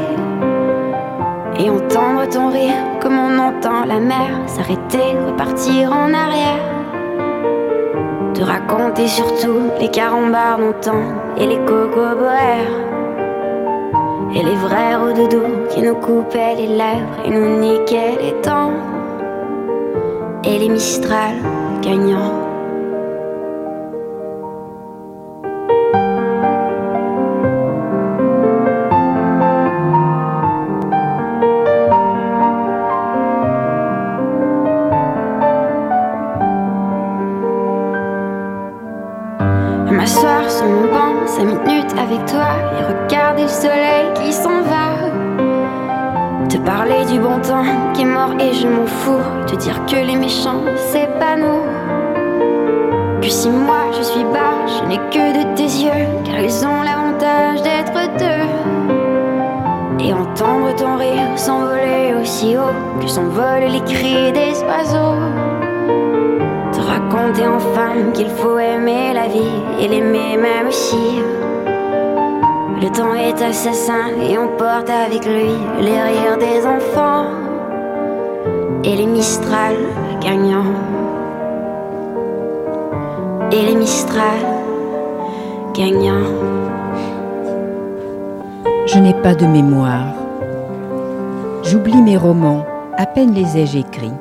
[1.59, 6.65] Et entendre ton rire comme on entend la mer s'arrêter, repartir en arrière.
[8.33, 11.03] Te raconter surtout les carambars d'antan
[11.37, 12.73] et les cocoboères.
[14.35, 18.73] Et les vrais doudou qui nous coupaient les lèvres et nous niquaient les dents.
[20.45, 21.35] Et les Mistral
[21.83, 22.50] gagnants.
[69.81, 71.21] Et l'aimer même aussi.
[72.83, 77.27] Le temps est assassin et on porte avec lui les rires des enfants
[78.85, 79.77] et les Mistral
[80.21, 80.73] gagnants.
[83.53, 84.39] Et les Mistral
[85.75, 86.31] gagnants.
[88.87, 90.15] Je n'ai pas de mémoire.
[91.63, 92.67] J'oublie mes romans,
[92.97, 94.13] à peine les ai-je écrits.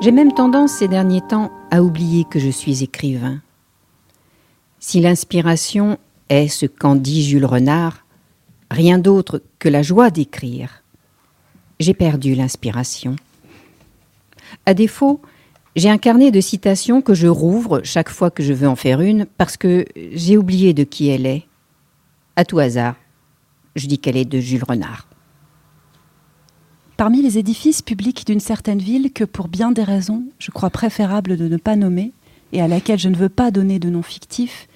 [0.00, 3.38] J'ai même tendance ces derniers temps à oublier que je suis écrivain.
[4.92, 5.96] Si l'inspiration
[6.28, 8.04] est ce qu'en dit Jules Renard,
[8.70, 10.82] rien d'autre que la joie d'écrire.
[11.80, 13.16] J'ai perdu l'inspiration.
[14.66, 15.22] À défaut,
[15.76, 19.00] j'ai un carnet de citations que je rouvre chaque fois que je veux en faire
[19.00, 21.46] une parce que j'ai oublié de qui elle est.
[22.36, 22.96] À tout hasard,
[23.76, 25.08] je dis qu'elle est de Jules Renard.
[26.98, 31.38] Parmi les édifices publics d'une certaine ville que, pour bien des raisons, je crois préférable
[31.38, 32.12] de ne pas nommer,
[32.52, 34.68] et à laquelle je ne veux pas donner de nom fictif,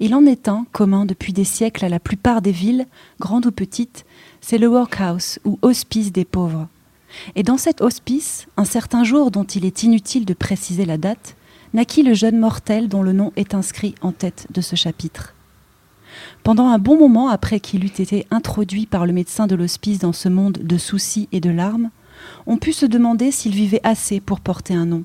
[0.00, 2.86] il en est un commun depuis des siècles à la plupart des villes,
[3.20, 4.04] grandes ou petites,
[4.40, 6.68] c'est le workhouse ou hospice des pauvres.
[7.36, 11.36] Et dans cet hospice, un certain jour dont il est inutile de préciser la date,
[11.74, 15.34] naquit le jeune mortel dont le nom est inscrit en tête de ce chapitre.
[16.42, 20.12] Pendant un bon moment après qu'il eût été introduit par le médecin de l'hospice dans
[20.12, 21.90] ce monde de soucis et de larmes,
[22.46, 25.04] on put se demander s'il vivait assez pour porter un nom.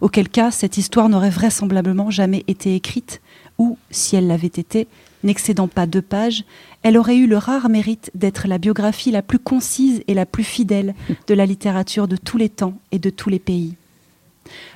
[0.00, 3.20] Auquel cas, cette histoire n'aurait vraisemblablement jamais été écrite,
[3.58, 4.86] ou, si elle l'avait été,
[5.24, 6.44] n'excédant pas deux pages,
[6.82, 10.44] elle aurait eu le rare mérite d'être la biographie la plus concise et la plus
[10.44, 10.94] fidèle
[11.26, 13.74] de la littérature de tous les temps et de tous les pays.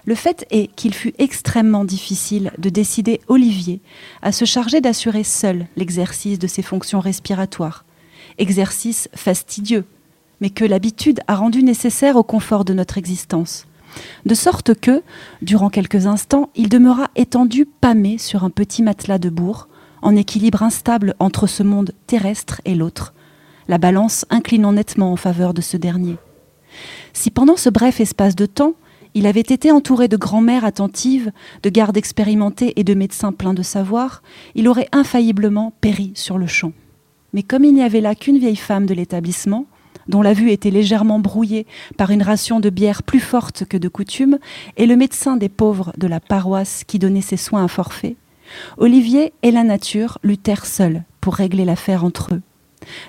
[0.05, 3.81] Le fait est qu'il fut extrêmement difficile de décider Olivier
[4.21, 7.85] à se charger d'assurer seul l'exercice de ses fonctions respiratoires,
[8.39, 9.85] exercice fastidieux,
[10.41, 13.67] mais que l'habitude a rendu nécessaire au confort de notre existence
[14.27, 15.03] de sorte que,
[15.43, 19.69] durant quelques instants, il demeura étendu pâmé sur un petit matelas de bourre,
[20.03, 23.15] en équilibre instable entre ce monde terrestre et l'autre,
[23.69, 26.17] la balance inclinant nettement en faveur de ce dernier.
[27.13, 28.75] Si pendant ce bref espace de temps,
[29.15, 33.63] il avait été entouré de grand-mères attentives, de gardes expérimentés et de médecins pleins de
[33.63, 34.23] savoir,
[34.55, 36.73] il aurait infailliblement péri sur le champ.
[37.33, 39.67] Mais comme il n'y avait là qu'une vieille femme de l'établissement,
[40.09, 43.89] dont la vue était légèrement brouillée par une ration de bière plus forte que de
[43.89, 44.39] coutume,
[44.77, 48.17] et le médecin des pauvres de la paroisse qui donnait ses soins à forfait,
[48.79, 52.43] Olivier et la nature luttèrent seuls pour régler l'affaire entre eux.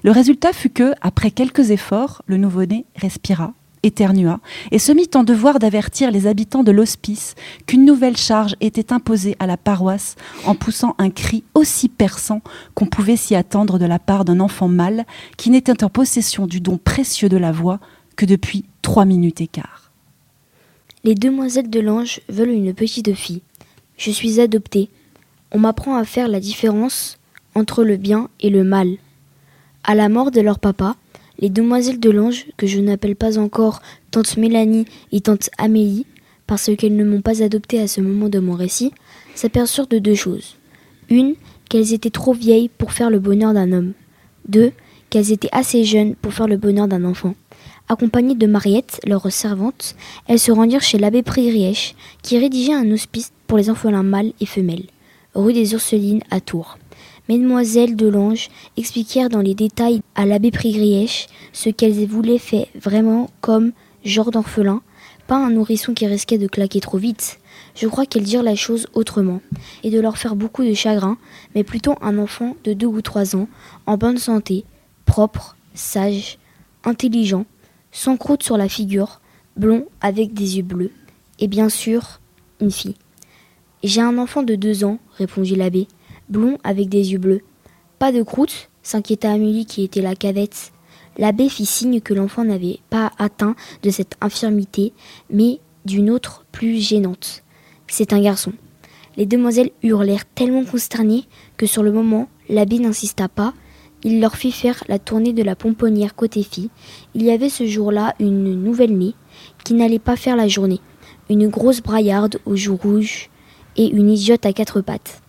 [0.03, 4.39] Le résultat fut que, après quelques efforts, le nouveau-né respira éternua
[4.71, 7.35] et se mit en devoir d'avertir les habitants de l'hospice
[7.67, 10.15] qu'une nouvelle charge était imposée à la paroisse
[10.45, 12.41] en poussant un cri aussi perçant
[12.73, 15.05] qu'on pouvait s'y attendre de la part d'un enfant mâle
[15.37, 17.79] qui n'était en possession du don précieux de la voix
[18.15, 19.91] que depuis trois minutes quart.
[21.03, 23.41] Les demoiselles de l'ange veulent une petite fille.
[23.97, 24.89] Je suis adoptée.
[25.51, 27.17] On m'apprend à faire la différence
[27.55, 28.97] entre le bien et le mal.
[29.83, 30.95] À la mort de leur papa,
[31.43, 36.05] les demoiselles de l'Ange, que je n'appelle pas encore tante Mélanie et tante Amélie,
[36.47, 38.93] parce qu'elles ne m'ont pas adoptée à ce moment de mon récit,
[39.35, 40.55] s'aperçurent de deux choses.
[41.09, 41.35] Une,
[41.67, 43.91] qu'elles étaient trop vieilles pour faire le bonheur d'un homme.
[44.47, 44.71] Deux,
[45.09, 47.35] qu'elles étaient assez jeunes pour faire le bonheur d'un enfant.
[47.89, 49.97] Accompagnées de Mariette, leur servante,
[50.29, 54.45] elles se rendirent chez l'abbé Prigrièche, qui rédigeait un hospice pour les orphelins mâles et
[54.45, 54.87] femelles,
[55.35, 56.77] rue des Ursulines à Tours.
[57.29, 63.29] Mesdemoiselles de Lange expliquèrent dans les détails à l'abbé Prigrièche ce qu'elles voulaient faire vraiment
[63.39, 63.71] comme
[64.03, 64.81] genre d'orphelin,
[65.27, 67.39] pas un nourrisson qui risquait de claquer trop vite.
[67.75, 69.41] Je crois qu'elles dirent la chose autrement,
[69.83, 71.17] et de leur faire beaucoup de chagrin,
[71.55, 73.47] mais plutôt un enfant de deux ou trois ans,
[73.85, 74.65] en bonne santé,
[75.05, 76.37] propre, sage,
[76.83, 77.45] intelligent,
[77.93, 79.21] sans croûte sur la figure,
[79.55, 80.91] blond avec des yeux bleus,
[81.39, 82.19] et bien sûr,
[82.59, 82.95] une fille.
[83.83, 85.87] J'ai un enfant de deux ans, répondit l'abbé
[86.29, 87.41] blond avec des yeux bleus.
[87.99, 90.71] Pas de croûte s'inquiéta Amélie qui était la cadette.
[91.17, 94.93] L'abbé fit signe que l'enfant n'avait pas atteint de cette infirmité,
[95.29, 97.43] mais d'une autre plus gênante.
[97.87, 98.53] C'est un garçon.
[99.15, 103.53] Les demoiselles hurlèrent tellement consternées que sur le moment, l'abbé n'insista pas.
[104.03, 106.69] Il leur fit faire la tournée de la pomponnière côté fille.
[107.13, 109.15] Il y avait ce jour-là une nouvelle née
[109.63, 110.81] qui n'allait pas faire la journée.
[111.29, 113.29] Une grosse braillarde aux joues rouges
[113.77, 115.22] et une idiote à quatre pattes.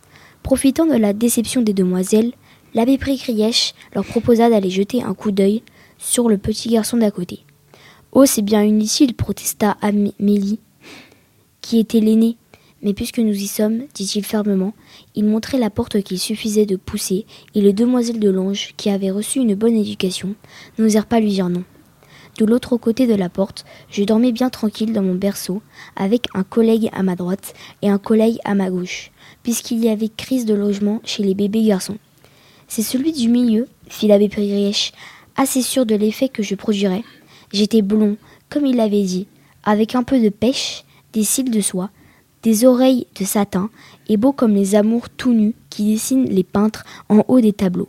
[0.44, 2.32] Profitant de la déception des demoiselles,
[2.74, 5.62] l'abbé Prikrièche leur proposa d'aller jeter un coup d'œil
[5.96, 7.40] sur le petit garçon d'à côté.
[8.12, 10.60] Oh, c'est bien inutile, protesta Amélie,
[11.62, 12.36] qui était l'aînée.
[12.82, 14.74] Mais puisque nous y sommes, dit-il fermement,
[15.14, 19.10] il montrait la porte qu'il suffisait de pousser, et les demoiselles de Lange, qui avaient
[19.10, 20.34] reçu une bonne éducation,
[20.78, 21.64] n'osèrent pas lui dire non.
[22.36, 25.62] De l'autre côté de la porte, je dormais bien tranquille dans mon berceau,
[25.96, 29.10] avec un collègue à ma droite et un collègue à ma gauche,
[29.44, 31.98] puisqu'il y avait crise de logement chez les bébés garçons.
[32.66, 34.92] C'est celui du milieu, fit l'abbé Prièche,
[35.36, 37.04] assez sûr de l'effet que je produirais.
[37.52, 38.16] J'étais blond,
[38.48, 39.28] comme il l'avait dit,
[39.62, 41.90] avec un peu de pêche, des cils de soie,
[42.42, 43.70] des oreilles de satin,
[44.08, 47.88] et beau comme les amours tout nus qui dessinent les peintres en haut des tableaux.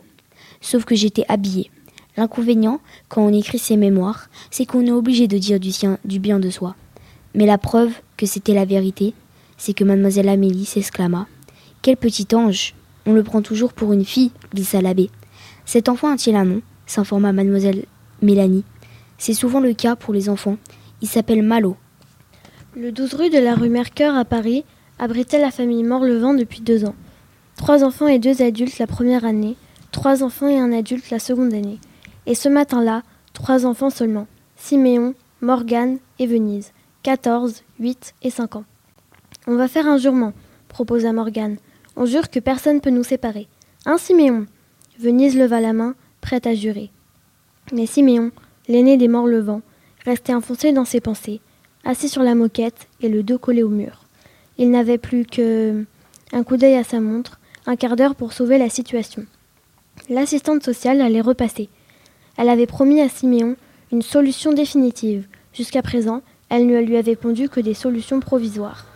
[0.60, 1.70] Sauf que j'étais habillée.
[2.16, 6.18] L'inconvénient, quand on écrit ses mémoires, c'est qu'on est obligé de dire du, sien, du
[6.18, 6.74] bien de soi.
[7.34, 9.12] Mais la preuve que c'était la vérité,
[9.58, 11.26] c'est que mademoiselle Amélie s'exclama.
[11.82, 12.74] Quel petit ange
[13.06, 15.10] On le prend toujours pour une fille, glissa l'abbé.
[15.64, 17.84] Cet enfant a-t-il un nom s'informa mademoiselle
[18.22, 18.64] Mélanie.
[19.18, 20.56] C'est souvent le cas pour les enfants.
[21.02, 21.76] Il s'appelle Malo.
[22.76, 24.64] Le 12 rue de la rue Mercœur à Paris
[24.98, 26.94] abritait la famille Morlevent depuis deux ans?
[27.56, 29.56] Trois enfants et deux adultes la première année,
[29.90, 31.78] trois enfants et un adulte la seconde année.
[32.26, 34.26] Et ce matin-là, trois enfants seulement.
[34.56, 36.72] Siméon, Morgane et Venise.
[37.02, 38.64] 14, 8 et 5 ans.
[39.46, 40.32] On va faire un jurement,
[40.68, 41.56] proposa Morgane.
[41.96, 43.48] On jure que personne ne peut nous séparer.
[43.84, 44.46] Hein, Siméon?
[44.98, 46.90] Venise leva la main, prête à jurer.
[47.72, 48.30] Mais Siméon,
[48.68, 49.62] l'aîné des Morlevent,
[50.04, 51.40] restait enfoncé dans ses pensées
[51.86, 54.02] assis sur la moquette et le dos collé au mur.
[54.58, 55.84] Il n'avait plus que
[56.32, 59.24] un coup d'œil à sa montre, un quart d'heure pour sauver la situation.
[60.10, 61.68] L'assistante sociale allait repasser.
[62.36, 63.56] Elle avait promis à Siméon
[63.92, 65.28] une solution définitive.
[65.54, 68.86] Jusqu'à présent, elle ne lui avait pondu que des solutions provisoires.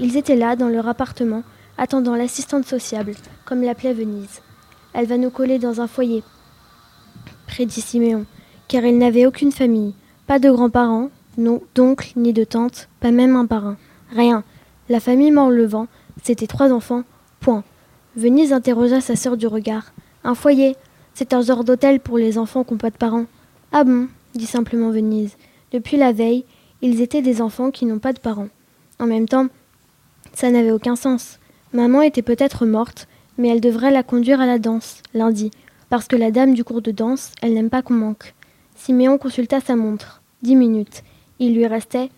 [0.00, 1.44] Ils étaient là, dans leur appartement,
[1.78, 4.40] attendant l'assistante sociable, comme l'appelait Venise.
[4.92, 6.22] Elle va nous coller dans un foyer,
[7.46, 8.26] prédit Siméon,
[8.68, 9.94] car il n'avait aucune famille,
[10.26, 13.76] pas de grands-parents, non d'oncle ni de tante, pas même un parrain.
[14.10, 14.44] Rien.
[14.88, 15.86] La famille Morlevent,
[16.22, 17.02] c'était trois enfants,
[17.40, 17.64] point.
[18.16, 19.92] Venise interrogea sa sœur du regard.
[20.22, 20.76] Un foyer,
[21.14, 23.26] c'est un genre d'hôtel pour les enfants qui n'ont pas de parents.
[23.72, 25.36] Ah bon, dit simplement Venise.
[25.72, 26.44] Depuis la veille,
[26.82, 28.48] ils étaient des enfants qui n'ont pas de parents.
[29.00, 29.48] En même temps,
[30.32, 31.38] ça n'avait aucun sens.
[31.74, 35.50] Maman était peut-être morte, mais elle devrait la conduire à la danse, lundi,
[35.90, 38.32] parce que la dame du cours de danse, elle n'aime pas qu'on manque.
[38.76, 40.22] Siméon consulta sa montre.
[40.40, 41.02] Dix minutes.
[41.40, 42.10] Il lui restait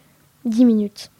[0.44, 1.10] dix minutes.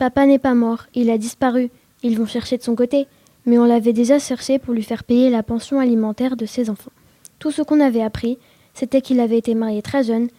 [0.00, 1.70] Papa n'est pas mort, il a disparu.
[2.02, 3.06] Ils vont chercher de son côté,
[3.46, 6.90] mais on l'avait déjà cherché pour lui faire payer la pension alimentaire de ses enfants.
[7.38, 8.38] Tout ce qu'on avait appris,
[8.74, 10.30] c'était qu'il avait été marié très jeune,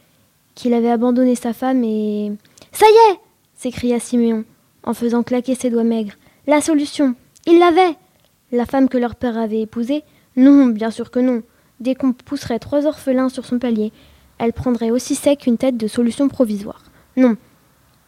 [0.56, 2.34] qu'il avait abandonné sa femme et.
[2.74, 3.20] Ça y est
[3.56, 4.44] s'écria Siméon,
[4.84, 6.16] en faisant claquer ses doigts maigres.
[6.48, 7.16] La solution
[7.46, 7.96] Il l'avait
[8.52, 10.04] La femme que leur père avait épousée
[10.36, 11.44] Non, bien sûr que non.
[11.80, 13.92] Dès qu'on pousserait trois orphelins sur son palier,
[14.38, 16.84] elle prendrait aussi sec une tête de solution provisoire.
[17.18, 17.36] Non.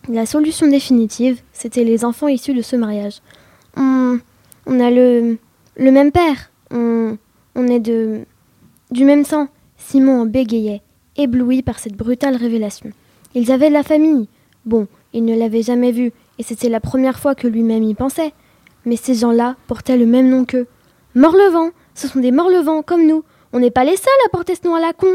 [0.10, 3.21] La solution définitive, c'était les enfants issus de ce mariage.
[3.76, 4.19] On,
[4.65, 5.38] on a le,
[5.76, 6.52] le même père.
[6.71, 7.17] On,
[7.56, 8.21] on est de,
[8.91, 9.50] du même sang.
[9.78, 10.82] Simon bégayait,
[11.17, 12.89] ébloui par cette brutale révélation.
[13.36, 14.28] Ils avaient de la famille.
[14.65, 18.34] Bon, il ne l'avait jamais vue, et c'était la première fois que lui-même y pensait.
[18.88, 20.65] Mais ces gens-là portaient le même nom qu'eux.
[21.13, 23.26] Morlevent Ce sont des Morlevent, comme nous.
[23.52, 25.13] On n'est pas les seuls à porter ce nom à la con.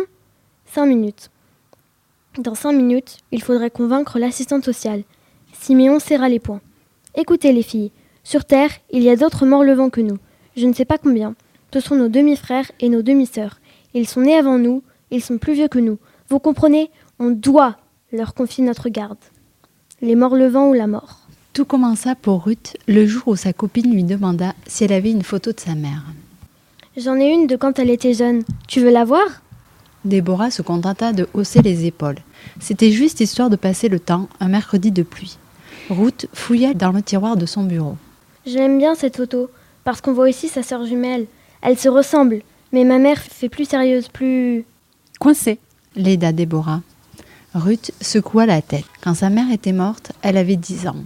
[0.67, 1.31] Cinq minutes.
[2.37, 5.05] Dans cinq minutes, il faudrait convaincre l'assistante sociale.
[5.55, 6.61] Siméon serra les poings.
[7.15, 7.93] Écoutez, les filles,
[8.25, 10.19] sur Terre, il y a d'autres morts-le-vent que nous.
[10.55, 11.35] Je ne sais pas combien.
[11.73, 13.59] Ce sont nos demi-frères et nos demi-sœurs.
[13.95, 15.97] Ils sont nés avant nous, ils sont plus vieux que nous.
[16.29, 16.91] Vous comprenez?
[17.19, 17.79] On doit
[18.13, 19.17] leur confier notre garde.
[20.03, 21.22] Les morts-le-vent ou la mort.
[21.53, 25.23] Tout commença pour Ruth le jour où sa copine lui demanda si elle avait une
[25.23, 26.03] photo de sa mère.
[26.97, 28.43] J'en ai une de quand elle était jeune.
[28.69, 29.27] Tu veux la voir?
[30.07, 32.21] Déborah se contenta de hausser les épaules.
[32.59, 35.37] C'était juste histoire de passer le temps, un mercredi de pluie.
[35.91, 37.97] Ruth fouilla dans le tiroir de son bureau.
[38.47, 39.51] J'aime bien cette photo,
[39.85, 41.27] parce qu'on voit ici sa sœur jumelle.
[41.61, 42.41] Elle se ressemble,
[42.73, 44.65] mais ma mère fait plus sérieuse, plus...
[45.21, 45.59] Coincée.
[45.97, 46.81] L'aida Déborah.
[47.55, 48.87] Ruth secoua la tête.
[49.03, 50.97] Quand sa mère était morte, elle avait dix ans.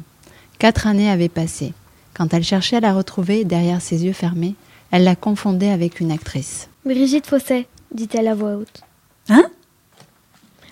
[0.59, 1.73] Quatre années avaient passé.
[2.15, 4.55] Quand elle cherchait à la retrouver derrière ses yeux fermés,
[4.91, 6.69] elle la confondait avec une actrice.
[6.85, 8.81] Brigitte Fosset, dit-elle à voix haute.
[9.29, 9.45] Hein?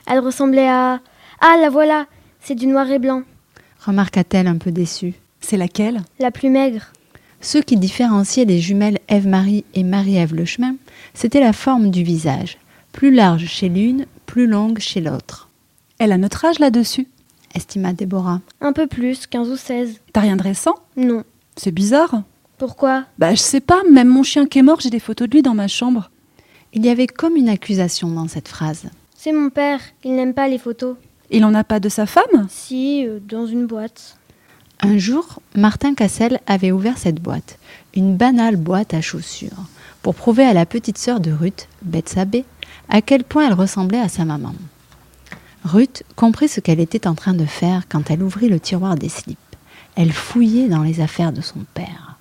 [0.07, 1.01] Elle ressemblait à...
[1.41, 2.07] Ah, la voilà
[2.41, 3.23] C'est du noir et blanc.
[3.85, 5.15] Remarqua-t-elle un peu déçue.
[5.41, 6.03] C'est laquelle?
[6.19, 6.93] La plus maigre.
[7.43, 10.77] Ce qui différenciait les jumelles Ève-Marie et Marie-Ève Le Chemin,
[11.13, 12.57] c'était la forme du visage.
[12.93, 15.51] Plus large chez l'une, plus longue chez l'autre.
[15.99, 17.07] Elle a notre âge là-dessus?
[17.55, 18.41] Estima Déborah.
[18.61, 20.01] Un peu plus, 15 ou 16.
[20.13, 20.75] T'as rien de récent?
[20.97, 21.25] Non.
[21.57, 22.23] C'est bizarre.
[22.59, 23.05] Pourquoi?
[23.19, 25.43] Bah je sais pas, même mon chien qui est mort, j'ai des photos de lui
[25.43, 26.11] dans ma chambre.
[26.73, 28.87] Il y avait comme une accusation dans cette phrase.
[29.17, 30.97] C'est mon père, il n'aime pas les photos.
[31.31, 32.47] Il en a pas de sa femme?
[32.49, 34.19] Si, euh, dans une boîte.
[34.81, 37.59] Un jour, Martin Cassel avait ouvert cette boîte,
[37.95, 39.65] une banale boîte à chaussures,
[40.03, 42.45] pour prouver à la petite sœur de Ruth, Bethsabée,
[42.89, 44.55] à quel point elle ressemblait à sa maman.
[45.65, 49.09] Ruth comprit ce qu'elle était en train de faire quand elle ouvrit le tiroir des
[49.09, 49.39] slips.
[49.97, 52.19] Elle fouillait dans les affaires de son père.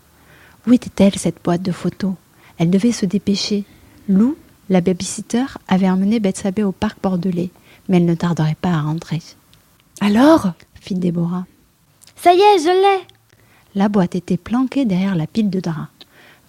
[0.66, 2.14] Où était-elle cette boîte de photos?
[2.58, 3.66] Elle devait se dépêcher.
[4.08, 4.38] Lou,
[4.70, 7.50] la babysitter, avait emmené Bethsabée au parc bordelais,
[7.90, 9.22] mais elle ne tarderait pas à rentrer.
[10.00, 10.54] Alors?
[10.80, 11.46] fit Déborah.
[12.16, 13.04] Ça y est, je l'ai
[13.76, 15.90] La boîte était planquée derrière la pile de draps.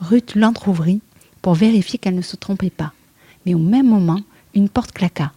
[0.01, 1.01] Ruth l'entr'ouvrit
[1.43, 2.93] pour vérifier qu'elle ne se trompait pas.
[3.47, 4.21] Mais au même moment,
[4.55, 5.33] une porte claqua.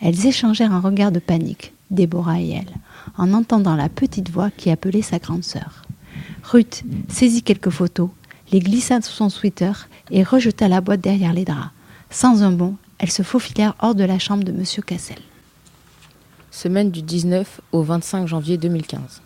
[0.00, 2.74] Elles échangèrent un regard de panique, Déborah et elle,
[3.16, 5.82] en entendant la petite voix qui appelait sa grande sœur.
[6.44, 8.10] Ruth saisit quelques photos,
[8.52, 11.70] les glissa sous son sweater et rejeta la boîte derrière les draps.
[12.10, 14.64] Sans un bond, elles se faufilèrent hors de la chambre de M.
[14.84, 15.18] Cassel.
[16.50, 19.22] Semaine du 19 au 25 janvier 2015.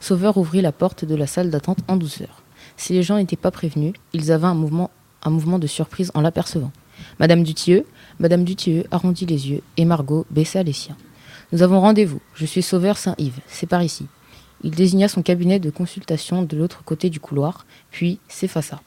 [0.00, 2.42] Sauveur ouvrit la porte de la salle d'attente en douceur.
[2.76, 4.90] Si les gens n'étaient pas prévenus, ils avaient un mouvement,
[5.22, 6.72] un mouvement de surprise en l'apercevant.
[7.18, 7.86] Madame Dutilleux,
[8.20, 10.96] Madame Dutilleux arrondit les yeux et Margot baissa les siens.
[11.52, 12.20] Nous avons rendez-vous.
[12.34, 13.40] Je suis Sauveur Saint-Yves.
[13.48, 14.06] C'est par ici.
[14.62, 18.80] Il désigna son cabinet de consultation de l'autre côté du couloir, puis s'effaça.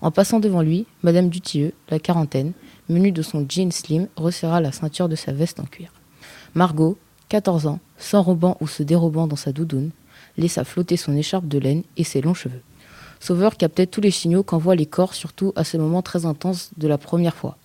[0.00, 2.52] En passant devant lui, Madame Dutilleux, la quarantaine,
[2.88, 5.90] menue de son jean slim, resserra la ceinture de sa veste en cuir.
[6.54, 6.98] Margot,
[7.28, 9.90] 14 ans, s'enrobant ou se dérobant dans sa doudoune,
[10.36, 12.62] laissa flotter son écharpe de laine et ses longs cheveux.
[13.20, 16.86] Sauveur captait tous les signaux qu'envoient les corps, surtout à ce moment très intense de
[16.86, 17.56] la première fois.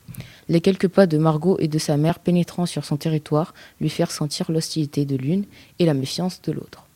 [0.52, 4.12] Les quelques pas de Margot et de sa mère pénétrant sur son territoire lui firent
[4.12, 5.45] sentir l'hostilité de l'une
[5.80, 6.88] et la méfiance de l'autre.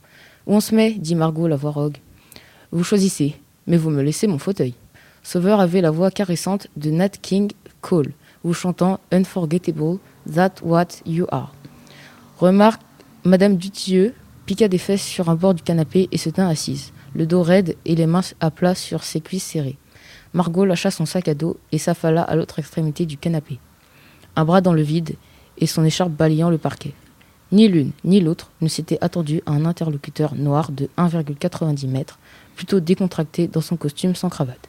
[0.46, 1.96] Où on se met dit Margot la voix rogue.
[2.74, 4.74] Vous choisissez, mais vous me laissez mon fauteuil.
[5.24, 8.12] Sauveur avait la voix caressante de Nat King Cole,
[8.44, 10.00] ou chantant Unforgettable,
[10.34, 11.56] That What You Are.
[12.40, 12.82] Remarque,
[13.24, 14.14] Madame Dutilleux
[14.46, 17.78] piqua des fesses sur un bord du canapé et se tint assise, le dos raide
[17.86, 19.78] et les mains à plat sur ses cuisses serrées.
[20.36, 23.58] Margot lâcha son sac à dos et s'affala à l'autre extrémité du canapé.
[24.36, 25.16] Un bras dans le vide
[25.58, 26.92] et son écharpe balayant le parquet.
[27.54, 32.20] Ni l'une ni l'autre ne s'était attendu à un interlocuteur noir de 1,90 mètres,
[32.58, 34.68] plutôt décontracté dans son costume sans cravate.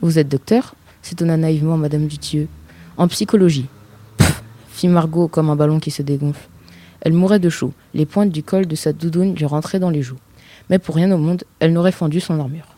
[0.00, 0.74] Vous êtes docteur?
[1.02, 2.48] s'étonna naïvement Madame Dutilleux.
[2.96, 3.66] En psychologie.
[4.16, 6.48] Pfff fit Margot comme un ballon qui se dégonfle.
[7.02, 10.00] Elle mourait de chaud, les pointes du col de sa doudoune lui rentraient dans les
[10.00, 10.20] joues.
[10.70, 12.73] Mais pour rien au monde, elle n'aurait fendu son armure.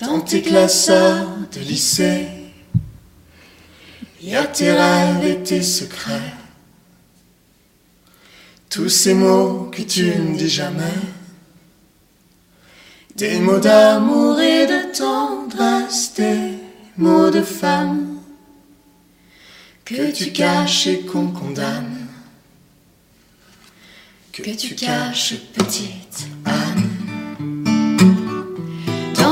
[0.00, 2.28] Dans tes classeurs de lycée,
[4.22, 6.34] y a tes rêves et tes secrets.
[8.70, 10.84] Tous ces mots que tu ne dis jamais,
[13.16, 16.58] des mots d'amour et de tendresse, des
[16.96, 18.18] mots de femme
[19.84, 22.06] que tu caches et qu'on condamne.
[24.32, 26.87] Que tu caches, petite Anne.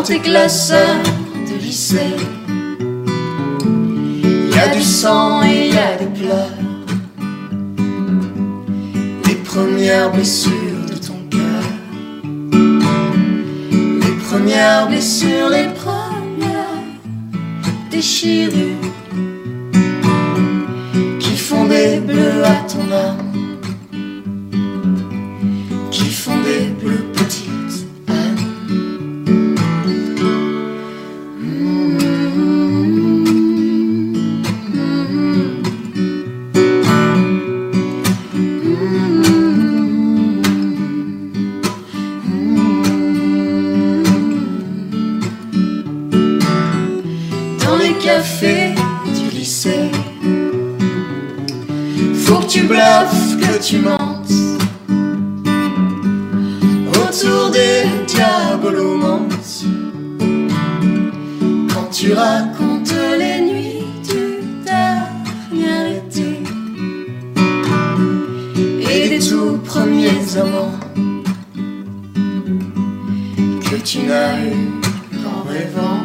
[0.06, 1.02] Tes classeurs
[1.50, 2.14] de lycée,
[4.54, 6.58] y a du sang et y a des pleurs.
[9.26, 11.64] Les premières blessures de ton cœur.
[14.04, 16.84] Les premières blessures, les premières
[17.90, 18.92] déchirures
[21.18, 23.32] qui font des bleus à ton âme.
[25.90, 27.15] Qui font des bleus
[53.36, 54.32] que tu mentes
[56.88, 59.64] autour des diabolomantes
[61.72, 66.42] quand tu racontes les nuits du dernier été.
[68.90, 70.72] Et des tout premiers amants.
[73.70, 74.70] Que tu n'as eu
[75.22, 76.04] qu'en rêvant.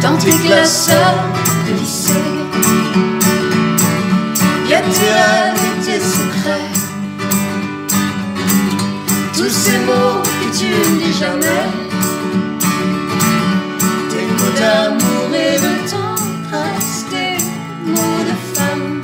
[0.00, 1.37] Dans tes classeurs
[1.72, 2.38] lycée
[4.68, 6.70] y a tes rêves et tes secrets.
[9.34, 11.68] Tous ces mots que tu ne dis jamais.
[14.10, 17.06] Des mots d'amour et de tendresse.
[17.10, 17.38] Des
[17.90, 19.02] mots de femme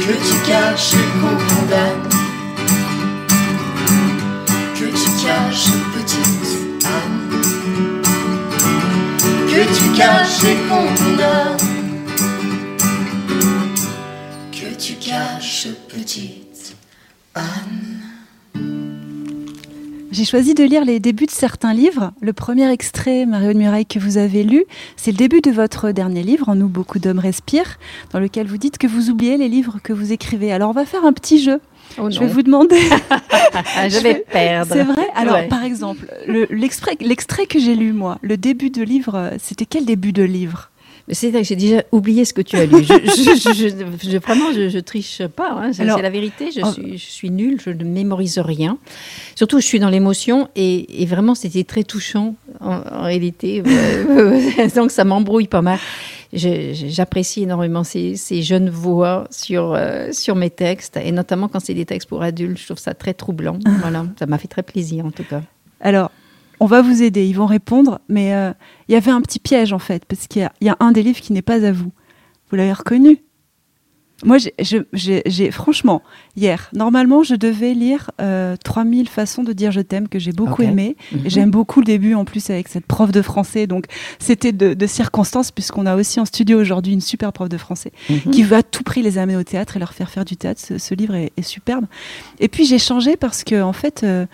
[0.00, 2.08] que tu caches et qu'on condamne.
[4.74, 5.70] Que tu caches,
[9.58, 10.42] Que tu caches
[14.52, 16.76] que tu caches, petite
[17.34, 17.98] Anne
[20.12, 22.12] J'ai choisi de lire les débuts de certains livres.
[22.20, 24.64] Le premier extrait, Mario de Muraille, que vous avez lu,
[24.96, 27.80] c'est le début de votre dernier livre, En nous, beaucoup d'hommes respirent,
[28.12, 30.52] dans lequel vous dites que vous oubliez les livres que vous écrivez.
[30.52, 31.60] Alors, on va faire un petit jeu.
[32.00, 32.78] Oh je vais vous demander.
[33.88, 34.72] je vais perdre.
[34.72, 35.48] C'est vrai Alors, Ouais.
[35.48, 39.66] par exemple, le- l'extrait l'extrait que j'ai lu, moi, le début de livre, euh, c'était
[39.66, 40.70] quel début de livre?
[41.10, 42.82] C'est vrai que j'ai déjà oublié ce que tu as lu.
[42.84, 45.52] Je, je- je- vraiment, je, triche pas.
[45.52, 45.72] hein.
[45.72, 46.50] C'est la vérité.
[46.54, 47.60] Je suis, je suis nulle.
[47.64, 48.78] Je ne mémorise rien.
[49.34, 53.62] Surtout, je suis dans l'émotion et, et vraiment, c'était très touchant en, en réalité.
[54.76, 55.78] Donc, ça m'embrouille pas mal.
[56.32, 61.74] J'apprécie énormément ces, ces jeunes voix sur, euh, sur mes textes et notamment quand c'est
[61.74, 62.58] des textes pour adultes.
[62.58, 63.58] Je trouve ça très troublant.
[63.80, 65.40] Voilà, ça m'a fait très plaisir en tout cas.
[65.80, 66.10] Alors,
[66.60, 68.52] on va vous aider, ils vont répondre, mais euh,
[68.88, 71.02] il y avait un petit piège en fait, parce qu'il y, y a un des
[71.02, 71.92] livres qui n'est pas à vous.
[72.50, 73.22] Vous l'avez reconnu
[74.24, 76.02] Moi, j'ai- je- j'ai j'ai- franchement,
[76.36, 80.62] hier, normalement, je devais lire euh, 3000 façons de dire je t'aime que j'ai beaucoup
[80.62, 80.96] aimé.
[81.12, 81.20] Mhm.
[81.26, 83.84] J'aime beaucoup le début en plus avec cette prof de français, donc
[84.18, 87.92] c'était de, de circonstance, puisqu'on a aussi en studio aujourd'hui une super prof de français
[88.10, 88.32] Mhm.
[88.32, 90.60] qui veut à tout prix les amener au théâtre et leur faire faire du théâtre.
[90.66, 91.84] Ce, ce livre est, est superbe.
[92.40, 94.26] Et puis j'ai changé parce que en fait, euh,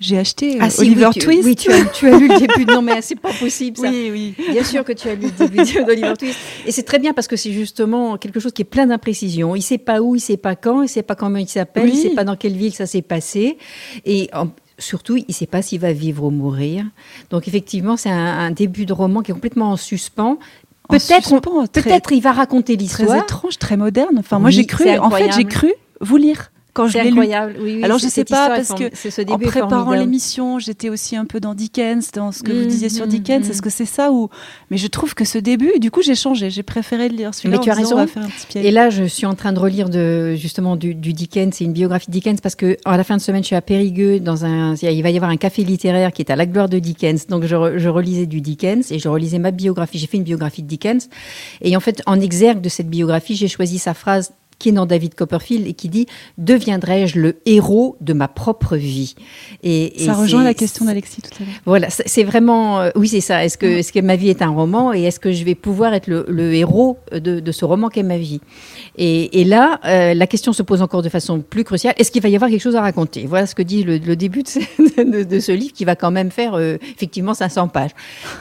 [0.00, 1.44] j'ai acheté euh, Ah si, Oliver oui, tu, Twist.
[1.44, 2.66] oui, tu as, tu as lu le début.
[2.70, 3.88] Non, mais c'est pas possible ça.
[3.88, 4.34] Oui, oui.
[4.52, 6.38] Bien sûr que tu as lu le début d'Oliver Twist.
[6.66, 9.29] Et c'est très bien parce que c'est justement quelque chose qui est plein d'imprécisions.
[9.56, 11.92] Il sait pas où, il sait pas quand, il sait pas comment il s'appelle, Oui.
[11.94, 13.58] il sait pas dans quelle ville ça s'est passé.
[14.04, 16.84] Et en- surtout, il sait pas s'il va vivre ou mourir.
[17.30, 20.38] Donc effectivement, c'est un, un début de roman qui est complètement en suspens.
[20.88, 23.22] En Peut-être, très- peut-être il va raconter très l'histoire.
[23.22, 24.16] étrange, très moderne.
[24.18, 27.08] Enfin, moi j'ai cru, en fait, j'ai cru vous lire quand je l'ai lu.
[27.10, 27.56] incroyable.
[27.60, 31.16] Oui, oui, Alors, je sais cette pas, parce que ce En préparant l'émission, j'étais aussi
[31.16, 33.46] un peu dans Dickens, dans ce que vous Mm, disiez sur mm, Dickens.
[33.48, 33.50] mm.
[33.50, 34.28] Est-ce que c'est ça ou
[34.70, 36.50] Mais je trouve que ce début, du coup, j'ai changé.
[36.50, 37.58] J'ai préféré de lire celui-là.
[37.58, 38.06] Mais tu as raison.
[38.54, 41.72] Et là, je suis en train de relire de, justement du, du Dickens, c'est une
[41.72, 44.44] biographie de Dickens, parce que à la fin de semaine, je suis à Périgueux, dans
[44.44, 47.26] un, il va y avoir un café littéraire qui est à la gloire de Dickens.
[47.28, 49.98] Donc, je, re- je relisais du Dickens et je relisais ma biographie.
[49.98, 51.08] J'ai fait une biographie de Dickens.
[51.62, 54.86] Et en fait, en exergue de cette biographie, j'ai choisi sa phrase qui est dans
[54.86, 56.06] David Copperfield et qui dit
[56.38, 59.16] Deviendrai-je le héros de ma propre vie?
[59.64, 61.54] Et, ça rejoint la question d'Alexis tout à l'heure.
[61.66, 63.44] voilà, c'est vraiment, euh, oui, c'est ça.
[63.44, 66.24] Est-ce que, ma vie est un roman et est-ce que je vais pouvoir être le,
[66.28, 68.40] le héros de, de ce roman qu'est ma vie?
[68.96, 71.94] Et, et là, euh, la question se pose encore de façon plus cruciale.
[71.98, 73.26] Est-ce qu'il va y avoir quelque chose à raconter?
[73.26, 74.58] Voilà ce que dit le, le début de ce,
[75.02, 77.90] de- de ce livre qui va quand même faire euh, effectivement 500 pages.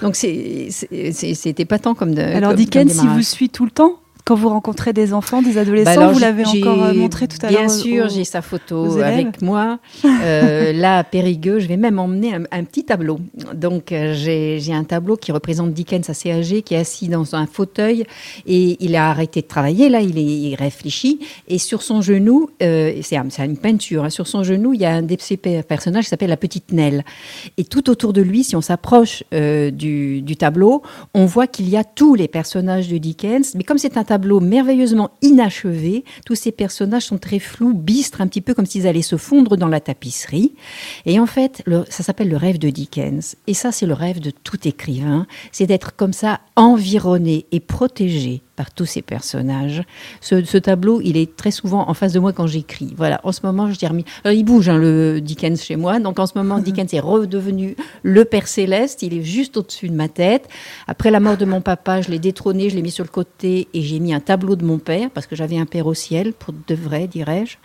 [0.02, 2.22] Donc c'était pas tant comme de.
[2.22, 3.94] Alors, comme- Dickens, s'il vous suit tout le temps?
[4.30, 7.38] Quand vous rencontrez des enfants, des adolescents, Bah alors, vous l'avez encore euh, montré tout
[7.42, 7.62] à l'heure.
[7.62, 9.80] Bien sûr, j'ai sa photo avec moi.
[10.06, 13.20] Euh, là, à Périgueux, je vais même emmener un, un petit tableau.
[13.56, 17.48] Donc, euh, j'ai un tableau qui représente Dickens assez âgé, qui est assis dans un
[17.48, 18.04] fauteuil
[18.46, 19.90] et il a arrêté de travailler.
[19.90, 24.04] Là, il, est, il réfléchit et sur son genou, euh, c'est un- c'est une peinture,
[24.04, 26.38] hein, sur son genou, il y a un de ses pe- personnages qui s'appelle la
[26.38, 27.04] petite Nell.
[27.58, 30.84] Et tout autour de lui, si on s'approche euh, du, du tableau,
[31.16, 33.56] on voit qu'il y a tous les personnages de Dickens.
[33.56, 38.28] Mais comme c'est un tableau merveilleusement inachevé, tous ces personnages sont très flous, bistres, un
[38.28, 40.54] petit peu comme s'ils allaient se fondre dans la tapisserie.
[41.06, 43.36] Et en fait, ça s'appelle le rêve de Dickens.
[43.48, 45.28] Et ça, c'est le rêve de tout écrivain.
[45.52, 49.84] C'est d'être comme ça, environné et protégé par tous ces personnages.
[50.20, 52.94] Ce, ce tableau, il est très souvent en face de moi quand j'écris.
[52.98, 54.04] Voilà, en ce moment, je termine.
[54.26, 55.98] Alors, il bouge, hein, le Dickens chez moi.
[56.02, 59.02] Donc, en ce moment, Dickens est redevenu le Père Céleste.
[59.02, 60.50] Il est juste au-dessus de ma tête.
[60.88, 63.70] Après la mort de mon papa, je l'ai détrôné, je l'ai mis sur le côté
[63.74, 66.34] et j'ai mis un tableau de mon père, parce que j'avais un père au ciel,
[66.34, 67.56] pour de vrai, dirais-je.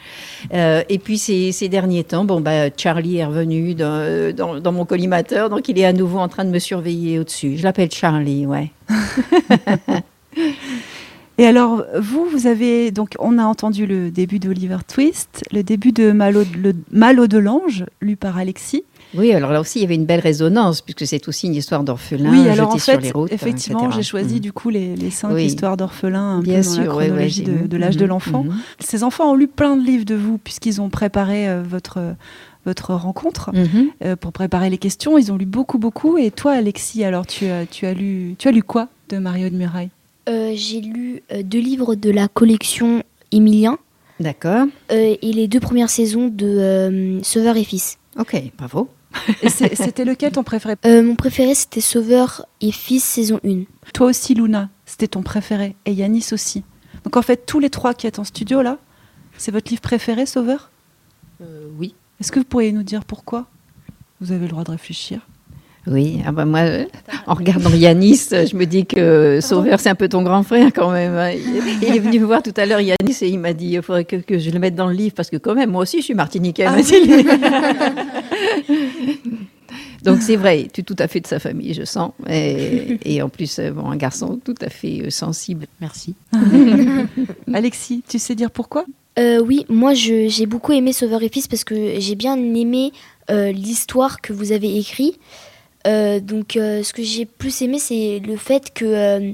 [0.55, 4.72] Euh, et puis, ces, ces derniers temps, bon, bah, Charlie est revenu dans, dans, dans
[4.72, 7.57] mon collimateur, donc il est à nouveau en train de me surveiller au-dessus.
[7.57, 8.70] Je l'appelle Charlie, ouais.
[11.37, 15.91] Et alors, vous, vous avez donc, on a entendu le début d'Oliver Twist, le début
[15.91, 18.85] de Malo, le Malo de l'ange, lu par Alexis.
[19.16, 21.82] Oui, alors là aussi, il y avait une belle résonance, puisque c'est aussi une histoire
[21.82, 23.32] d'orphelin oui, alors jeté en sur les routes.
[23.32, 23.97] effectivement, etc.
[23.97, 24.41] j'ai choisi Mhm.
[24.41, 25.45] du coup les, les cinq Oui.
[25.47, 28.45] histoires d'orphelins un Bien peu dans sûr, la ouais, ouais, chronologie de, l'âge de l'enfant.
[28.45, 28.55] mhm.
[28.80, 31.99] Ces enfants ont lu plein de livres de vous puisqu'ils ont préparé euh, votre
[32.66, 33.87] votre rencontre Mhm.
[34.05, 35.18] euh, pour préparer les questions.
[35.18, 36.16] Ils ont lu beaucoup, beaucoup.
[36.16, 39.49] Et toi, Alexis, alors tu as, tu as lu, tu as lu quoi de Mario
[39.51, 39.91] de Muraille
[40.27, 43.03] J'ai lu euh, deux livres de la collection
[43.33, 43.79] Émilien
[44.20, 44.66] D'accord.
[44.93, 47.99] euh, et les deux premières saisons de euh, Sauveur et Fils.
[48.18, 48.89] Ok, bravo.
[49.47, 50.75] C'était lequel ton préféré?
[50.87, 53.62] Euh, mon préféré, c'était Sauveur et Fils saison 1.
[53.93, 55.77] Toi aussi, Luna, c'était ton préféré.
[55.87, 56.64] Et Yanis aussi.
[57.05, 58.79] Donc en fait, tous les trois qui êtes en studio là,
[59.37, 60.70] c'est votre livre préféré, Sauveur?
[61.41, 61.95] Euh, oui.
[62.20, 63.47] Est-ce que vous pourriez nous dire pourquoi?
[64.20, 65.20] Vous avez le droit de réfléchir.
[65.87, 66.85] Oui, ah bah moi, euh,
[67.26, 70.70] en regardant Yanis, euh, je me dis que Sauveur, c'est un peu ton grand frère
[70.74, 71.14] quand même.
[71.14, 71.32] hein.
[71.82, 74.07] Il, est venu me voir tout à l'heure, Yanis, et il m'a dit il faudrait
[74.07, 76.05] que, que je le mette dans le livre parce que quand même, moi aussi, je
[76.05, 76.70] suis martiniquaise.
[76.70, 76.78] Ah
[80.05, 82.12] Donc c'est vrai, tu es tout à fait de sa famille, je sens.
[82.28, 85.66] Et, et en plus, euh, bon, un garçon tout à fait euh, sensible.
[85.80, 86.14] Merci.
[87.55, 88.85] Alexis, tu sais dire pourquoi?
[89.18, 92.93] Euh, oui, moi j'ai beaucoup aimé Sauveur et Fils parce que j'ai bien aimé
[93.30, 95.18] euh, l'histoire que vous avez écrite.
[95.87, 99.32] Euh, donc euh, ce que j'ai plus aimé c'est le fait que euh,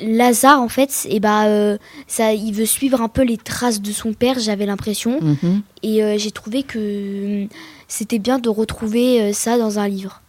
[0.00, 3.92] Lazare en fait, et bah, euh, ça, il veut suivre un peu les traces de
[3.92, 5.20] son père, j'avais l'impression.
[5.20, 5.62] Mhm.
[5.82, 7.46] Et euh, j'ai trouvé que euh,
[7.88, 10.22] c'était bien de retrouver ça dans un livre.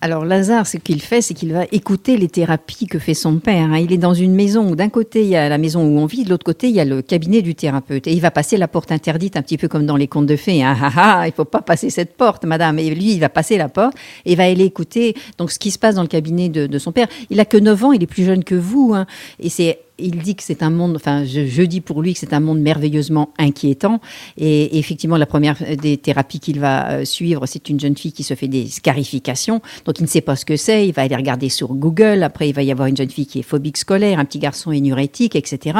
[0.00, 3.72] Alors Lazare, ce qu'il fait, c'est qu'il va écouter les thérapies que fait son père.
[3.72, 3.78] hein.
[3.78, 6.06] Il est dans une maison où d'un côté il y a la maison où on
[6.06, 8.06] vit, de l'autre côté il y a le cabinet du thérapeute.
[8.06, 10.36] Et il va passer la porte interdite, un petit peu comme dans les contes de
[10.36, 10.62] fées.
[10.62, 10.76] Hein.
[10.80, 10.92] Ah,
[11.22, 12.78] ah, il faut pas passer cette porte, madame.
[12.78, 15.80] Et lui, il va passer la porte et va aller écouter donc ce qui se
[15.80, 17.08] passe dans le cabinet de, de son père.
[17.30, 18.92] Il a que 9 ans, il est plus jeune que vous.
[18.94, 19.06] hein.
[19.40, 22.32] Et c'est il dit que c'est un monde, enfin, je, dis pour lui que c'est
[22.32, 24.00] un monde merveilleusement inquiétant.
[24.36, 28.22] Et, effectivement, la première des thérapies qu'il va euh, suivre, c'est une jeune fille qui
[28.22, 29.60] se fait des scarifications.
[29.84, 30.86] Donc, il ne sait pas ce que c'est.
[30.86, 32.22] Il va aller regarder sur Google.
[32.22, 34.70] Après, il va y avoir une jeune fille qui est phobique scolaire, un petit garçon
[34.70, 35.78] énurétique, etc.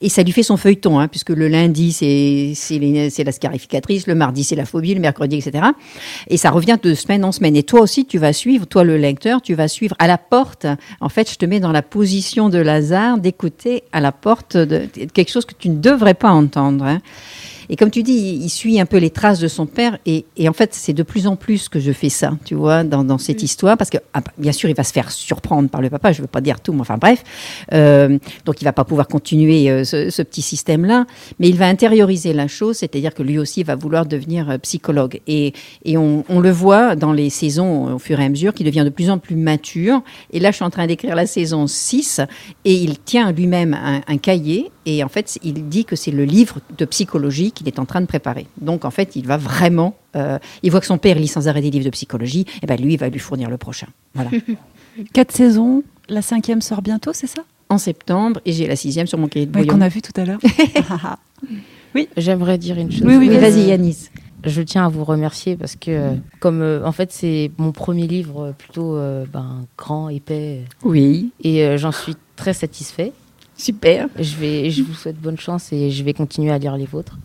[0.00, 4.44] Et ça lui fait son feuilleton, hein, puisque le lundi, c'est la scarificatrice, le mardi,
[4.44, 5.64] c'est la phobie, le mercredi, etc.
[6.28, 7.56] Et ça revient de semaine en semaine.
[7.56, 10.66] Et toi aussi, tu vas suivre, toi le lecteur, tu vas suivre à la porte.
[11.00, 13.53] En fait, je te mets dans la position de Lazare d'écouter
[13.92, 16.84] à la porte de, quelque chose que tu ne devrais pas entendre.
[16.84, 17.00] hein.
[17.68, 19.98] Et comme tu dis, il, il suit un peu les traces de son père.
[20.06, 22.84] Et, et en fait, c'est de plus en plus que je fais ça, tu vois,
[22.84, 23.76] dans, dans cette histoire.
[23.76, 26.12] Parce que, ah, bah, bien sûr, il va se faire surprendre par le papa.
[26.12, 27.22] Je ne veux pas dire tout, mais enfin, bref.
[27.72, 31.06] Euh, donc, il va pas pouvoir continuer euh, ce, ce petit système-là.
[31.38, 35.20] Mais il va intérioriser la chose, c'est-à-dire que lui aussi va vouloir devenir euh, psychologue.
[35.26, 35.52] Et,
[35.84, 38.84] et on, on le voit dans les saisons au fur et à mesure qu'il devient
[38.84, 40.02] de plus en plus mature.
[40.32, 42.20] Et là, je suis en train d'écrire la saison 6
[42.64, 46.24] et il tient lui-même un, un cahier et en fait, il dit que c'est le
[46.24, 48.46] livre de psychologie qu'il est en train de préparer.
[48.60, 49.96] Donc, en fait, il va vraiment.
[50.16, 52.76] euh, il voit que son père lit sans arrêt des livres de psychologie, et ben
[52.80, 53.88] lui, il va lui fournir le prochain.
[54.14, 54.30] Voilà.
[55.12, 57.42] Quatre saisons, la cinquième sort bientôt, c'est ça?
[57.70, 59.78] En septembre, et j'ai la sixième sur mon cahier de Oui, brouillon.
[59.78, 60.38] qu'on a vu tout à l'heure.
[60.90, 61.18] Ah,
[62.16, 63.02] J'aimerais dire une chose.
[63.04, 63.52] Oui, oui, Oui, vas-y.
[63.52, 64.08] vas-y, Yanis.
[64.44, 68.06] Je tiens à vous remercier parce que, euh, comme euh, en fait, c'est mon premier
[68.06, 73.12] livre euh, plutôt euh, ben, grand, épais, Oui, et euh, j'en suis très satisfait.
[73.56, 74.08] Super.
[74.18, 77.16] Je, vais, je vous souhaite bonne chance et je vais continuer à lire les vôtres.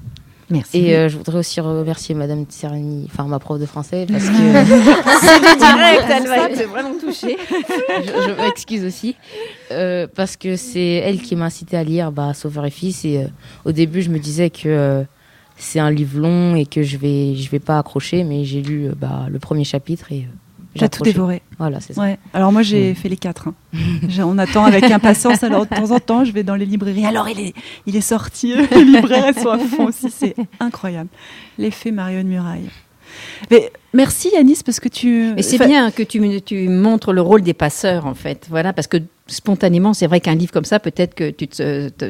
[0.52, 0.80] Merci.
[0.80, 5.58] Et euh, je voudrais aussi remercier Madame Tsirani, enfin ma prof de français, parce que
[5.58, 7.38] direct, elle va être vraiment touchée.
[7.50, 9.16] je, je m'excuse aussi,
[9.72, 13.06] euh, parce que c'est elle qui m'a incité à lire bah, Sauveur et Fils.
[13.06, 13.28] Et euh,
[13.64, 15.06] au début, je me disais que
[15.56, 18.90] c'est un livre long et que je vais, je vais pas accrocher, mais j'ai lu
[19.00, 20.28] bah, le premier chapitre et
[20.76, 21.42] j'ai tout dévoré.
[21.58, 22.02] Voilà, c'est ça.
[22.02, 22.18] Ouais.
[22.34, 23.48] Alors moi j'ai fait les quatre.
[23.50, 23.54] hein.
[24.24, 25.44] On attend avec impatience.
[25.44, 27.06] Alors de temps en temps, je vais dans les librairies.
[27.06, 27.54] Alors il est,
[27.86, 28.54] il est sorti.
[28.72, 30.10] Les libraires elles sont à fond aussi.
[30.12, 31.10] C'est incroyable.
[31.58, 32.70] L'effet Marion Muraille.
[33.52, 35.34] Mais merci Yanis parce que tu.
[35.36, 36.20] Mais c'est Enfin, bien que tu,
[36.70, 38.46] montres le rôle des passeurs, en fait.
[38.50, 41.48] Voilà, parce que spontanément, c'est vrai qu'un livre comme ça, peut-être que tu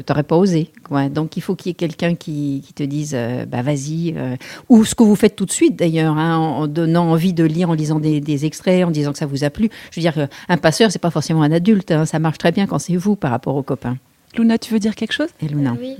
[0.08, 0.70] n'aurais pas osé.
[0.84, 1.08] quoi.
[1.08, 4.36] Donc, il faut qu'il y ait quelqu'un qui, qui te dise, euh, bah vas-y, euh,
[4.68, 7.44] ou ce que vous faites tout de suite d'ailleurs, hein, en, en donnant envie de
[7.44, 9.68] lire, en lisant des, des extraits, en disant que ça vous a plu.
[9.90, 11.90] Je veux dire, euh, un passeur, c'est pas forcément un adulte.
[11.90, 13.96] hein, ça marche très bien quand c'est vous par rapport aux copains.
[14.36, 15.28] Luna, tu veux dire quelque chose?
[15.42, 15.76] Et Luna.
[15.78, 15.96] Oui.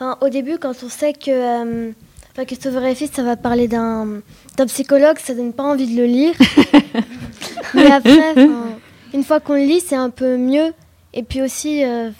[0.00, 1.92] Enfin, au début, quand on sait que,
[2.38, 4.22] euh, enfin, que Sauveur et Fils, ça va parler d'un
[4.66, 6.34] psychologue, ça donne pas envie de le lire.
[7.74, 8.34] Mais après,
[9.14, 10.72] une fois qu'on le lit, c'est un peu mieux.
[11.12, 12.10] Et puis aussi, euh,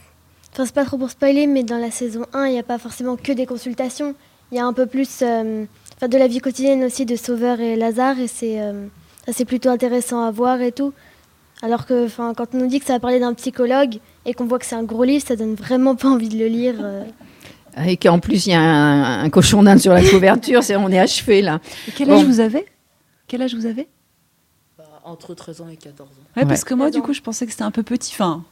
[0.53, 3.17] c'est pas trop pour spoiler, mais dans la saison 1, il n'y a pas forcément
[3.17, 4.15] que des consultations.
[4.53, 5.65] Il y a un peu plus euh,
[6.01, 8.87] de la vie quotidienne aussi de Sauveur et Lazare, et c'est euh,
[9.27, 10.93] ça, c'est plutôt intéressant à voir et tout.
[11.63, 14.59] Alors que quand on nous dit que ça va parler d'un psychologue et qu'on voit
[14.59, 16.75] que c'est un gros livre, ça donne vraiment pas envie de le lire.
[17.87, 20.89] Et qu'en plus, il y a un, un cochon d'Inde sur la couverture, c'est, on
[20.91, 21.61] est achevé là.
[21.89, 22.19] Et quel Bon.
[22.19, 22.65] âge vous avez?
[23.27, 23.89] Quel âge vous avez?
[25.05, 26.13] Entre 13 ans et 14 ans.
[26.41, 28.13] ouais, Parce que moi, du coup, je pensais que c'était un peu petit.
[28.15, 28.43] Enfin,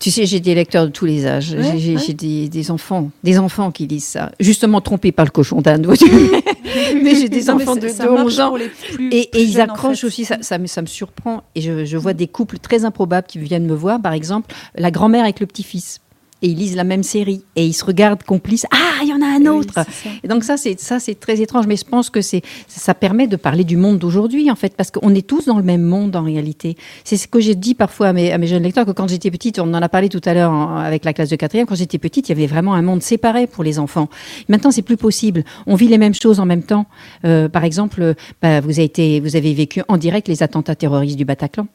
[0.00, 1.52] Tu sais, j'ai des lecteurs de tous les âges.
[1.52, 2.12] Ouais, j'ai ouais.
[2.14, 4.32] des, des enfants, des enfants qui lisent ça.
[4.40, 5.86] Justement trompés par le cochon d'Inde.
[5.86, 6.10] vois-tu.
[7.02, 8.48] mais j'ai des Non, enfants de, ça de marche 11 ans.
[8.48, 10.06] pour les plus- Et, plus et ils en accrochent fait.
[10.08, 11.42] aussi, ça, ça, me- ça me surprend.
[11.54, 14.90] Et je, je vois des couples très improbables qui viennent me voir, par exemple, la
[14.90, 16.00] grand-mère avec le petit-fils.
[16.42, 18.66] Et ils lisent la même série et ils se regardent complices.
[18.72, 19.78] Ah, il y en a un autre.
[20.22, 21.66] et donc ça, c'est ça, c'est très étrange.
[21.66, 24.90] Mais je pense que c'est ça permet de parler du monde d'aujourd'hui en fait, parce
[24.90, 26.76] qu'on est tous dans le même monde en réalité.
[27.04, 29.30] C'est ce que j'ai dit parfois à mes, à mes jeunes lecteurs que quand j'étais
[29.30, 31.66] petite, on en a parlé tout à l'heure avec la classe de quatrième.
[31.66, 34.08] Quand j'étais petite, il y avait vraiment un monde séparé pour les enfants.
[34.48, 35.44] Maintenant, c'est plus possible.
[35.66, 36.86] On vit les mêmes choses en même temps.
[37.24, 41.16] Euh, par exemple, bah, vous avez été, vous avez vécu en direct les attentats terroristes
[41.16, 41.66] du Bataclan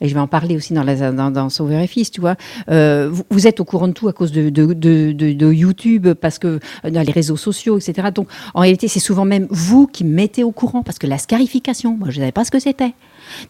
[0.00, 2.36] et je vais en parler aussi dans, la, dans, dans Sauveur et Fils, tu vois.
[2.70, 6.08] Euh, vous, vous, êtes au courant de tout à cause de, de, de, de, YouTube,
[6.14, 8.08] parce que euh, dans les réseaux sociaux, etc.
[8.12, 11.96] Donc, en réalité, c'est souvent même vous qui mettez au courant, parce que la scarification,
[11.96, 12.94] moi, je ne savais pas ce que c'était.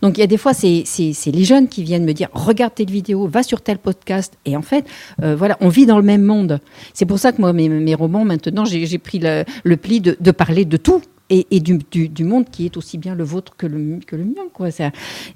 [0.02, 0.84] Donc, il y a des fois, c'est
[1.26, 4.34] les jeunes qui viennent me dire regarde telle vidéo, va sur tel podcast.
[4.44, 4.84] Et en fait,
[5.22, 6.60] euh, voilà, on vit dans le même monde.
[6.92, 10.16] C'est pour ça que moi, mes, mes romans, maintenant, j'ai pris le, le pli de,
[10.20, 13.78] de parler de tout et, du, monde qui est aussi bien le vôtre que le,
[13.78, 14.44] mien.
[14.52, 14.68] Quoi.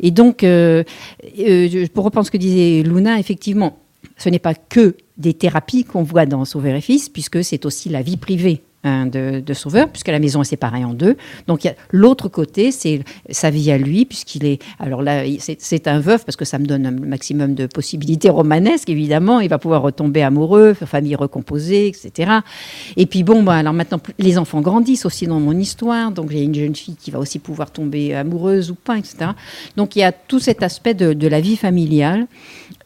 [0.01, 0.84] Et donc, euh,
[1.39, 3.78] euh, pour reprendre ce que disait Luna, effectivement,
[4.18, 7.89] ce n'est pas que des thérapies qu'on voit dans Sauveur et Fils, puisque c'est aussi
[7.89, 11.16] la vie privée Hein, de, Sauveur, puisque la maison est séparée en deux.
[11.49, 14.62] Donc l'autre côté, c'est sa vie à lui, puisqu'il est.
[14.78, 18.89] Alors là, c'est un veuf, parce que ça me donne un maximum de possibilités romanesques,
[18.89, 19.41] évidemment.
[19.41, 22.30] Il va pouvoir retomber amoureux, famille recomposée, etc.
[22.97, 26.12] Et puis bon, bah, alors maintenant, les enfants grandissent aussi dans mon histoire.
[26.12, 29.30] Donc a une jeune fille qui va aussi pouvoir tomber amoureuse ou pas, etc.
[29.76, 32.28] Donc il y a tout cet aspect de, de la vie familiale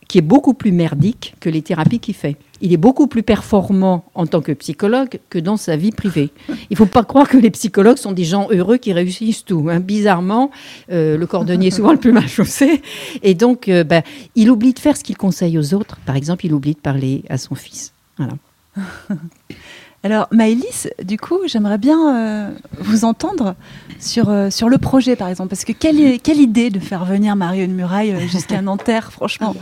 [0.09, 2.37] qui est beaucoup plus merdique que les thérapies qu'il fait.
[2.61, 6.31] Il est beaucoup plus performant en tant que psychologue que dans sa vie privée.
[6.49, 9.69] Il ne faut pas croire que les psychologues sont des gens heureux qui réussissent tout.
[9.71, 9.81] Hein.
[9.81, 10.51] Bizarrement,
[10.91, 12.83] euh, le cordonnier est souvent le plus mal chaussé.
[13.23, 14.03] Et donc, euh, ben,
[14.35, 15.99] il oublie de faire ce qu'il conseille aux autres.
[16.07, 17.93] Par exemple, il oublie de parler à son fils.
[18.19, 18.35] Voilà.
[20.03, 23.55] Alors, Maëlys, du coup, j'aimerais bien euh, vous entendre
[23.99, 25.51] sur, euh, sur le projet, par exemple.
[25.51, 29.55] Parce que quelle, quelle idée de faire venir Marion Muraille euh, jusqu'à Nanterre, franchement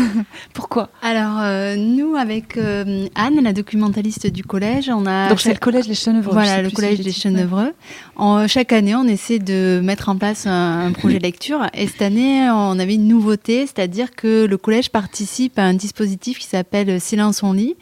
[0.54, 1.40] Pourquoi Alors,
[1.76, 5.28] nous, avec Anne, la documentaliste du collège, on a...
[5.28, 6.34] Donc, c'est le collège des Chenevreux.
[6.34, 7.72] Voilà, le collège des Chenevreux.
[8.14, 11.66] En, chaque année, on essaie de mettre en place un, un projet de lecture.
[11.74, 16.38] Et cette année, on avait une nouveauté, c'est-à-dire que le collège participe à un dispositif
[16.38, 17.74] qui s'appelle Silence en lit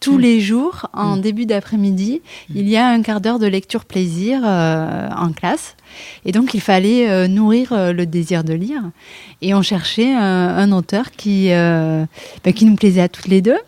[0.00, 0.20] tous mm.
[0.20, 1.20] les jours, en mm.
[1.20, 2.56] début d'après-midi, mm.
[2.56, 5.76] il y a un quart d'heure de lecture plaisir euh, en classe.
[6.24, 8.82] Et donc, il fallait euh, nourrir euh, le désir de lire.
[9.42, 13.58] Et on cherchait un auteur qui, bah, qui nous plaisait à toutes les deux.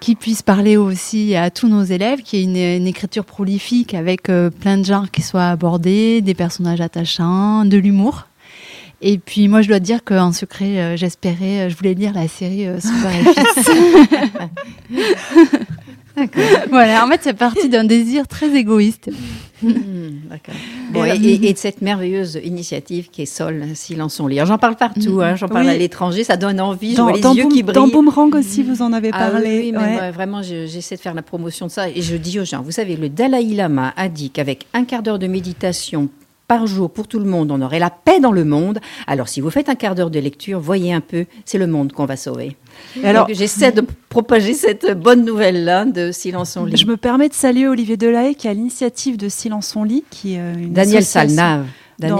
[0.00, 4.76] qui puisse parler aussi à tous nos élèves, qui ait une, écriture prolifique avec plein
[4.76, 8.26] de genres qui soient abordés, des personnages attachants, de l'humour.
[9.04, 12.28] Et puis moi, je dois dire qu'en secret, euh, j'espérais, euh, je voulais lire la
[12.28, 13.10] série euh, Super
[16.70, 19.10] voilà, en fait, c'est parti d'un désir très égoïste.
[19.60, 20.54] Hmm, d'accord.
[21.14, 24.46] et, de cette merveilleuse initiative qui est Sol, Silence on lire.
[24.46, 27.38] J'en parle partout, hein, j'en parle à l'étranger, ça donne envie, dans, je vois les
[27.38, 27.74] yeux qui brillent.
[27.74, 29.62] Dans Boomerang aussi, vous en avez ah parlé.
[29.62, 31.88] oui, mais vraiment, j'essaie de faire la promotion de ça.
[31.88, 35.02] Et je dis aux gens, vous savez, le Dalai Lama a dit qu'avec un quart
[35.02, 36.08] d'heure de méditation
[36.52, 38.78] par jour pour tout le monde, on aurait la paix dans le monde.
[39.06, 41.92] Alors si vous faites un quart d'heure de lecture, voyez un peu, c'est le monde
[41.92, 42.58] qu'on va sauver.
[43.02, 46.76] alors j'essaie de propager cette bonne nouvelle là de Silence on lit.
[46.76, 50.34] Je me permets de saluer Olivier Delahaye qui a l'initiative de Silence on lit, qui
[50.34, 51.64] est euh, une Daniel Salnave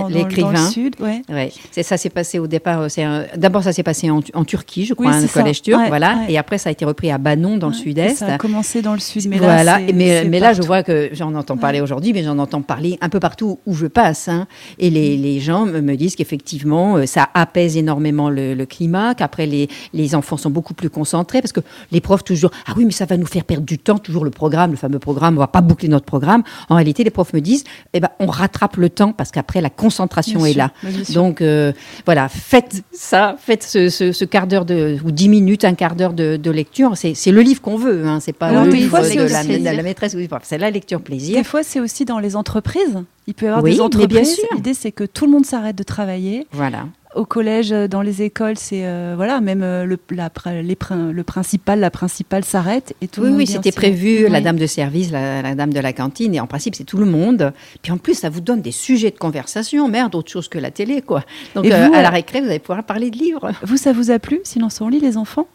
[0.08, 0.68] l'écrivain.
[0.68, 1.22] sud, ouais.
[1.28, 1.52] ouais.
[1.70, 2.86] C'est ça s'est passé au départ.
[2.98, 6.20] Euh, d'abord, ça s'est passé en, Turquie, je crois, un collège turc, voilà.
[6.28, 8.18] Et après, ça a été repris à Banon, dans le sud-est.
[8.18, 9.78] Ça a commencé dans le sud, mais là, voilà.
[9.94, 13.08] mais, mais là, je vois que j'en entends parler aujourd'hui, mais j'en entends parler un
[13.08, 14.28] peu partout où je passe.
[14.28, 14.46] Hein.
[14.78, 19.68] Et les, les, gens me disent qu'effectivement, euh, ça apaise énormément le, climat, qu'après les,
[19.92, 21.60] les enfants sont beaucoup plus concentrés, parce que
[21.90, 24.30] les profs toujours, ah oui, mais ça va nous faire perdre du temps, toujours le
[24.30, 26.42] programme, le fameux programme, on va pas boucler notre programme.
[26.68, 29.70] En réalité, les profs me disent, eh ben, on rattrape le temps parce qu'après la
[29.76, 30.70] concentration est là.
[31.12, 31.72] Donc euh,
[32.04, 36.50] voilà, faites ça, faites ce, quart d'heure de ou dix minutes, un quart d'heure de,
[36.50, 36.92] lecture.
[36.96, 40.16] C'est le livre qu'on veut, hein, c'est pas le livre de, la, maîtresse.
[40.42, 41.36] C'est la lecture plaisir.
[41.36, 43.02] Des fois, c'est aussi dans les entreprises.
[43.26, 44.38] Il peut y avoir des entreprises.
[44.54, 46.46] L'idée, c'est que tout le monde s'arrête de travailler.
[46.52, 50.76] Voilà au collège, euh, dans les écoles, c'est euh, voilà, même euh, le, la, les,
[50.86, 53.22] le principal, la principale s'arrête et tout.
[53.22, 54.28] Oui, oui, c'était prévu.
[54.28, 57.06] La dame de service, la, dame de la cantine, et en principe, c'est tout le
[57.06, 57.52] monde.
[57.82, 60.70] Puis en plus, ça vous donne des sujets de conversation, merde, autre chose que la
[60.70, 61.24] télé, quoi.
[61.54, 63.50] Donc à la récré, vous allez pouvoir parler de livres.
[63.62, 65.46] Vous, ça vous a plu Sinon, on lit les enfants?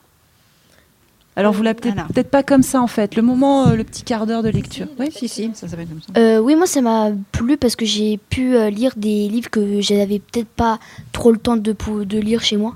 [1.37, 4.25] Alors vous l'avez peut-être pas comme ça en fait, le moment, euh, le petit quart
[4.25, 4.87] d'heure de lecture.
[4.97, 6.19] Oui, si, si, ça s'appelle comme ça.
[6.19, 9.79] Euh, oui, moi ça m'a plu parce que j'ai pu euh, lire des livres que
[9.79, 10.79] j'avais peut-être pas
[11.11, 12.75] trop le temps de, de lire chez moi.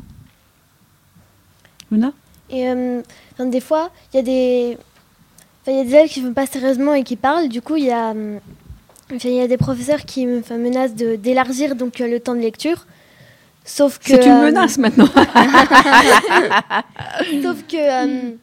[1.91, 2.13] Luna?
[2.51, 2.71] Et
[3.39, 4.77] des fois, il y a des...
[5.67, 7.47] Il y a des élèves qui ne font pas sérieusement et qui parlent.
[7.47, 8.15] Du coup, il y a,
[9.11, 12.87] il y a des professeurs qui me menacent d'élargir donc le temps de lecture.
[13.63, 14.05] Sauf que.
[14.07, 15.05] C'est une euh, menace maintenant.
[17.43, 18.35] Sauf que.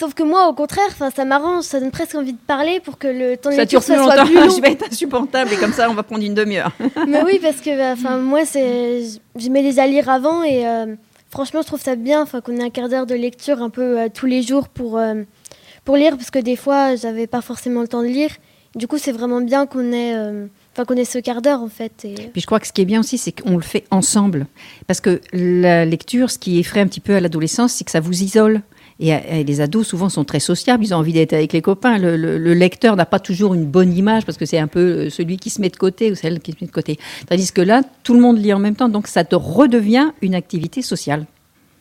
[0.00, 3.06] Sauf que moi, au contraire, ça m'arrange, ça donne presque envie de parler pour que
[3.06, 4.56] le temps de Ça lecture dure plus soit, plus long.
[4.56, 6.72] Je vais être insupportable et comme ça, on va prendre une demi-heure.
[7.06, 9.02] Mais oui, parce que bah, enfin, moi, c'est,
[9.36, 10.96] je mets les à lire avant et euh,
[11.28, 14.08] franchement, je trouve ça bien qu'on ait un quart d'heure de lecture un peu euh,
[14.08, 15.22] tous les jours pour, euh,
[15.84, 18.30] pour lire, parce que des fois, j'avais pas forcément le temps de lire.
[18.76, 20.14] Du coup, c'est vraiment bien qu'on ait,
[20.72, 22.06] enfin, qu'on ait ce quart d'heure en fait.
[22.06, 22.14] Et...
[22.14, 24.46] Puis je crois que ce qui est bien aussi, c'est qu'on le fait ensemble.
[24.86, 28.00] Parce que la lecture, ce qui effraie un petit peu à l'adolescence, c'est que ça
[28.00, 28.62] vous isole.
[29.00, 30.84] Et, euh, et les ados, souvent, sont très sociables.
[30.84, 31.98] Ils ont envie d'être avec les copains.
[31.98, 34.80] Le, le- le lecteur n'a pas toujours une bonne image parce que c'est un peu
[35.06, 36.98] euh, celui qui se met de côté ou celle qui se met de côté.
[37.28, 38.88] Tandis que là, tout le monde lit en même temps.
[38.90, 41.26] Donc, ça te redevient une activité sociale.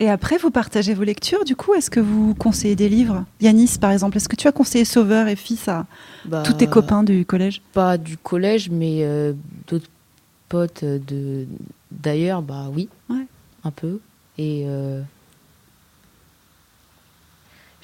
[0.01, 3.25] Et après, vous partagez vos lectures, du coup Est-ce que vous conseillez des livres?
[3.41, 5.85] Yanis, par exemple, est-ce que tu as conseillé Sauveur et Fils à
[6.23, 7.61] Bah, tous tes copains du collège?
[7.73, 9.33] Pas du collège, mais euh,
[9.67, 9.89] d'autres
[10.47, 11.45] potes de
[11.91, 13.25] d'ailleurs, bah oui, Ouais.
[13.65, 13.99] un peu.
[14.37, 15.01] Et euh,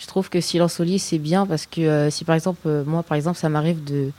[0.05, 2.83] je trouve que Silence au lit, c'est bien parce que euh, si par exemple, euh,
[2.85, 4.11] moi par exemple, ça m'arrive de.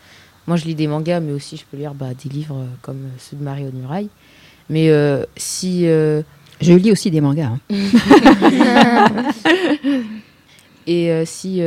[0.49, 2.99] Moi je lis des mangas, mais aussi je peux lire bah, des livres euh, comme
[3.21, 4.09] ceux de Mario de Muraille.
[4.69, 4.91] Mais
[5.37, 5.85] si.
[5.85, 7.53] Je lis aussi des mangas.
[7.71, 7.71] hein.
[10.89, 11.63] Et si,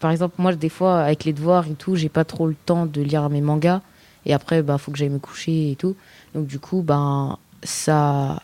[0.00, 2.86] par exemple, moi, des fois, avec les devoirs et tout, j'ai pas trop le temps
[2.86, 3.82] de lire mes mangas.
[4.24, 5.94] Et après, bah, faut que j'aille me coucher et tout.
[6.34, 8.42] Donc, du coup, ben, ça,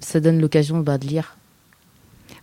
[0.00, 1.36] ça donne l'occasion bah, de lire.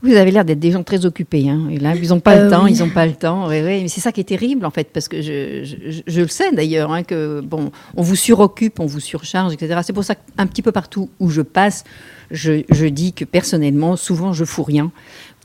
[0.04, 1.50] Vous avez l'air d'être des gens très occupés.
[1.50, 1.68] Hein.
[1.72, 3.48] Et là, ils n'ont pas Euh, le temps, ils n'ont pas le temps.
[3.50, 6.28] Mais c'est ça qui est terrible, en fait, parce que je, je, je- je le
[6.28, 9.80] sais d'ailleurs, hein, que bon, on vous suroccupe, on vous surcharge, etc.
[9.84, 11.84] C'est pour ça qu'un petit peu partout où je passe,
[12.30, 14.91] je, je dis que personnellement, souvent, je fous rien.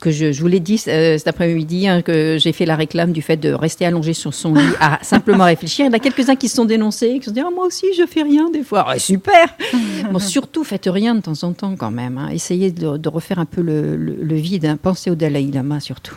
[0.03, 3.13] Que je, je vous l'ai dit euh, cet après-midi, hein, que j'ai fait la réclame
[3.13, 5.85] du fait de rester allongé sur son lit à simplement réfléchir.
[5.85, 7.65] Il y en a quelques-uns qui se sont dénoncés, qui se sont dit Ah, moi
[7.65, 8.83] aussi, je fais rien des fois.
[8.85, 9.47] Ah, super
[10.11, 12.17] Bon, surtout, faites rien de temps en temps quand même.
[12.17, 12.29] hein.
[12.33, 14.65] Essayez de, de refaire un peu le, le- le vide.
[14.65, 14.77] hein.
[14.81, 16.15] Pensez au Dalai Lama surtout.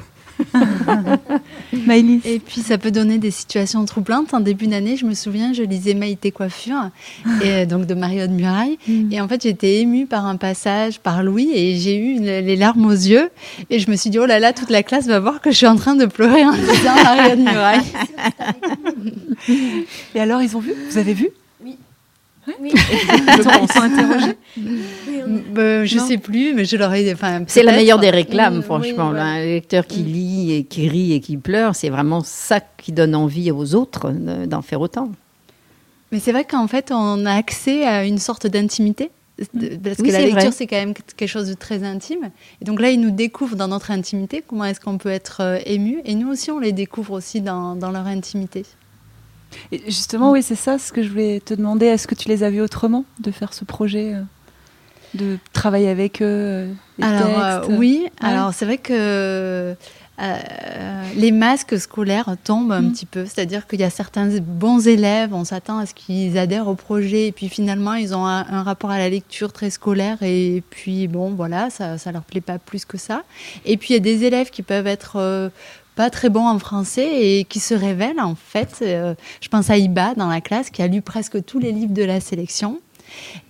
[2.24, 4.34] Et puis ça peut donner des situations troublantes.
[4.34, 6.90] En début d'année, je me souviens, je lisais Maïté Coiffure,
[7.42, 8.78] et, euh, donc de Mario de Muraille.
[9.10, 12.56] Et en fait, j'étais émue par un passage, par Louis, et j'ai eu le- les
[12.56, 13.30] larmes aux yeux.
[13.70, 15.56] Et je me suis dit, oh là là, toute la classe va voir que je
[15.56, 17.80] suis en train de pleurer en lisant Mario de Muraille.
[20.14, 20.72] Et alors, ils ont vu?
[20.90, 21.28] Vous avez vu?
[22.60, 22.70] Oui.
[22.70, 24.36] Sont, ils sont interrogés
[25.58, 27.12] Euh, je sais plus, mais je l'aurais.
[27.12, 29.10] Enfin, C'est la meilleure des réclames, Mm, franchement.
[29.12, 29.18] oui.
[29.18, 33.14] Un lecteur qui lit et qui rit et qui pleure, c'est vraiment ça qui donne
[33.14, 35.10] envie aux autres de- d'en faire autant.
[36.12, 39.10] Mais c'est vrai qu'en fait, on a accès à une sorte d'intimité.
[39.52, 42.30] de- Parce Oui, que la lecture, c'est quand même quelque chose de très intime.
[42.62, 45.58] Et donc là, ils nous découvrent dans notre intimité comment est-ce qu'on peut être euh,
[45.66, 46.00] ému.
[46.06, 48.64] Et nous aussi, on les découvre aussi dans, dans leur intimité.
[49.72, 51.86] Et Justement, oui, c'est ça ce que je voulais te demander.
[51.86, 54.20] Est-ce que tu les as vus autrement de faire ce projet euh,
[55.14, 57.38] de travailler avec eux euh, les Alors
[57.70, 59.74] euh, oui, alors c'est vrai que
[60.18, 62.92] euh, les masques scolaires tombent un Mm.
[62.92, 66.68] petit peu, c'est-à-dire qu'il y a certains bons élèves, on s'attend à ce qu'ils adhèrent
[66.68, 70.18] au projet, et puis finalement ils ont un, un rapport à la lecture très scolaire,
[70.22, 73.22] et puis bon voilà, ça, ça leur plaît pas plus que ça.
[73.64, 75.48] Et puis il y a des élèves qui peuvent être euh,
[75.96, 78.78] pas très bons en français et qui se révèlent en fait.
[78.82, 81.94] Euh, je pense à Iba dans la classe qui a lu presque tous les livres
[81.94, 82.80] de la sélection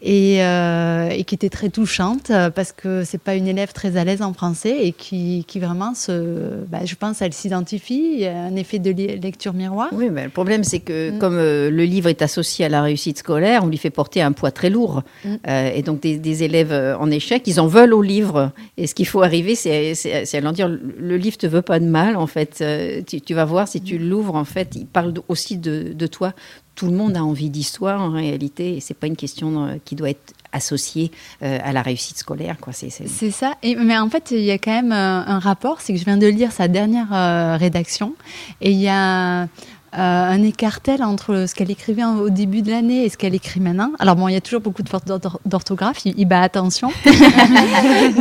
[0.03, 3.97] et, euh, et qui était très touchante euh, parce que c'est pas une élève très
[3.97, 8.11] à l'aise en français et qui, qui vraiment se, bah, je pense, elle s'identifie.
[8.15, 9.89] Il y a un effet de lecture miroir.
[9.93, 11.19] Oui, mais le problème, c'est que Mm.
[11.19, 14.33] comme euh, le livre est associé à la réussite scolaire, on lui fait porter un
[14.33, 15.03] poids très lourd.
[15.25, 15.35] Mm.
[15.49, 18.53] Euh, et donc, des, des élèves en échec, ils en veulent au livre.
[18.77, 19.95] Et ce qu'il faut arriver, c'est
[20.35, 22.63] à leur dire le livre te veut pas de mal, en fait.
[23.07, 26.33] Tu, tu vas voir, si tu l'ouvres, en fait, il parle aussi de, de toi.
[26.77, 28.77] Tout le monde a envie d'histoire, en réalité.
[28.77, 31.11] Et c'est pas une question euh, qui doit être associée
[31.43, 32.57] euh, à la réussite scolaire.
[32.73, 32.91] C'est,
[33.31, 33.55] ça.
[33.63, 35.81] Mais en fait, il y a quand même un, un rapport.
[35.81, 38.15] C'est que je viens de lire sa dernière euh, rédaction.
[38.61, 39.47] Et il y a euh,
[39.93, 43.93] un écartel entre ce qu'elle écrivait au début de l'année et ce qu'elle écrit maintenant.
[43.99, 46.05] Alors bon, il y a toujours beaucoup de fautes d'or- d'orthographe.
[46.05, 46.91] Il, il bat attention.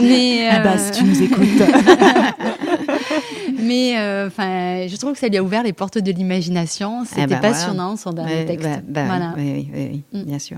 [0.02, 1.46] mais, Ah bah, euh, si tu nous écoutes.
[3.60, 7.04] mais euh, enfin, je trouve que ça lui a ouvert les portes de l'imagination.
[7.06, 7.54] C'était Eh ben, voilà.
[7.54, 8.68] passionnant son dernier Ouais, texte.
[8.68, 9.34] bah, bah, voilà.
[9.38, 10.26] oui, oui, oui, oui, Mm.
[10.26, 10.58] bien sûr.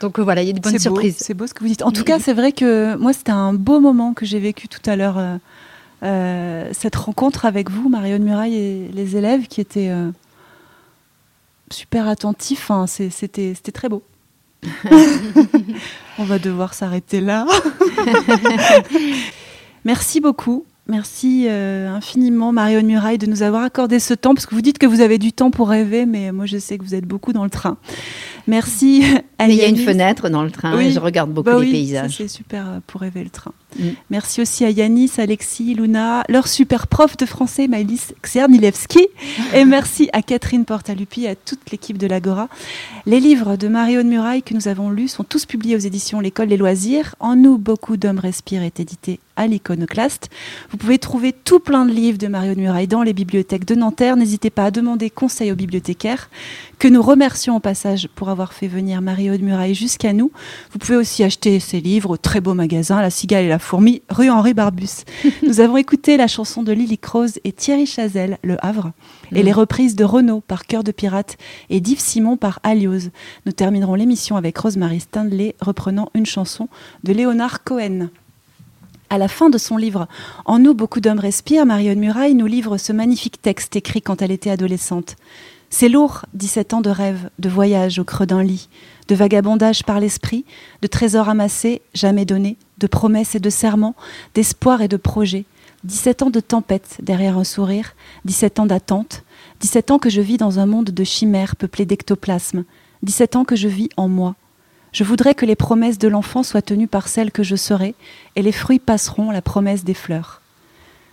[0.00, 1.16] Donc euh, voilà, il y a des bonnes beau, surprises.
[1.18, 1.82] C'est beau ce que vous dites.
[1.82, 4.80] En tout cas, c'est vrai que moi, c'était un beau moment que j'ai vécu tout
[4.88, 5.16] à l'heure.
[5.18, 5.36] euh,
[6.02, 10.10] euh, cette rencontre avec vous, Marion Muraille et les élèves qui étaient euh,
[11.70, 12.70] super attentifs.
[12.86, 14.02] C'était c'était très beau.
[16.18, 17.46] On va devoir s'arrêter là.
[19.84, 20.64] Merci beaucoup.
[20.88, 24.78] Merci euh, infiniment, Marion Muraille, de nous avoir accordé ce temps, parce que vous dites
[24.78, 27.32] que vous avez du temps pour rêver, mais moi je sais que vous êtes beaucoup
[27.32, 27.76] dans le train.
[28.46, 29.02] Merci
[29.38, 30.86] Mais il y a une fenêtre dans le train Oui.
[30.86, 32.16] et je regarde beaucoup Bah les paysages.
[32.16, 33.52] C'est super euh, pour rêver le train.
[33.78, 33.88] Mm.
[34.10, 39.06] Merci aussi à Yanis, Alexis, Luna, leur super prof de français, Maëlys Czernilewski.
[39.54, 42.48] Et merci à Catherine Portalupi et à toute l'équipe de l'Agora.
[43.06, 46.48] Les livres de Marie-Aude Muraille que nous avons lus sont tous publiés aux éditions L'École
[46.48, 47.14] des loisirs.
[47.20, 50.30] En nous, beaucoup d'hommes respirent est édité à l'Iconoclaste.
[50.70, 54.16] Vous pouvez trouver tout plein de livres de Marie-Aude Muraille dans les bibliothèques de Nanterre.
[54.16, 56.30] N'hésitez pas à demander conseil aux bibliothécaires
[56.78, 60.30] que nous remercions au passage pour avoir fait venir Marie-Aude Muraille jusqu'à nous.
[60.70, 64.02] Vous pouvez aussi acheter ces livres au très beau magasin La Cigale et la Fourmi,
[64.10, 65.04] rue Henri Barbus.
[65.42, 68.92] Nous avons écouté la chanson de Lily Croze et Thierry Chazelle, Le Havre,
[69.32, 71.38] et les reprises de Renaud par Cœur de Pirate
[71.70, 73.10] et d'Yves Simon par Aliose.
[73.46, 76.68] Nous terminerons l'émission avec Rosemary Stanley reprenant une chanson
[77.04, 78.08] de Léonard Cohen.
[79.08, 80.08] À la fin de son livre
[80.44, 84.32] En nous, beaucoup d'hommes respirent, Marion Muraille nous livre ce magnifique texte écrit quand elle
[84.32, 85.16] était adolescente.
[85.70, 88.68] C'est lourd, 17 ans de rêve, de voyage au creux d'un lit,
[89.08, 90.44] de vagabondage par l'esprit,
[90.82, 93.96] de trésors amassés, jamais donnés, de promesses et de serments,
[94.34, 95.44] d'espoir et de projets.
[95.84, 97.94] 17 ans de tempête derrière un sourire,
[98.24, 99.24] 17 ans d'attente,
[99.60, 102.64] 17 ans que je vis dans un monde de chimères peuplé d'ectoplasmes,
[103.02, 104.34] 17 ans que je vis en moi.
[104.92, 107.94] Je voudrais que les promesses de l'enfant soient tenues par celles que je serai,
[108.34, 110.40] et les fruits passeront la promesse des fleurs.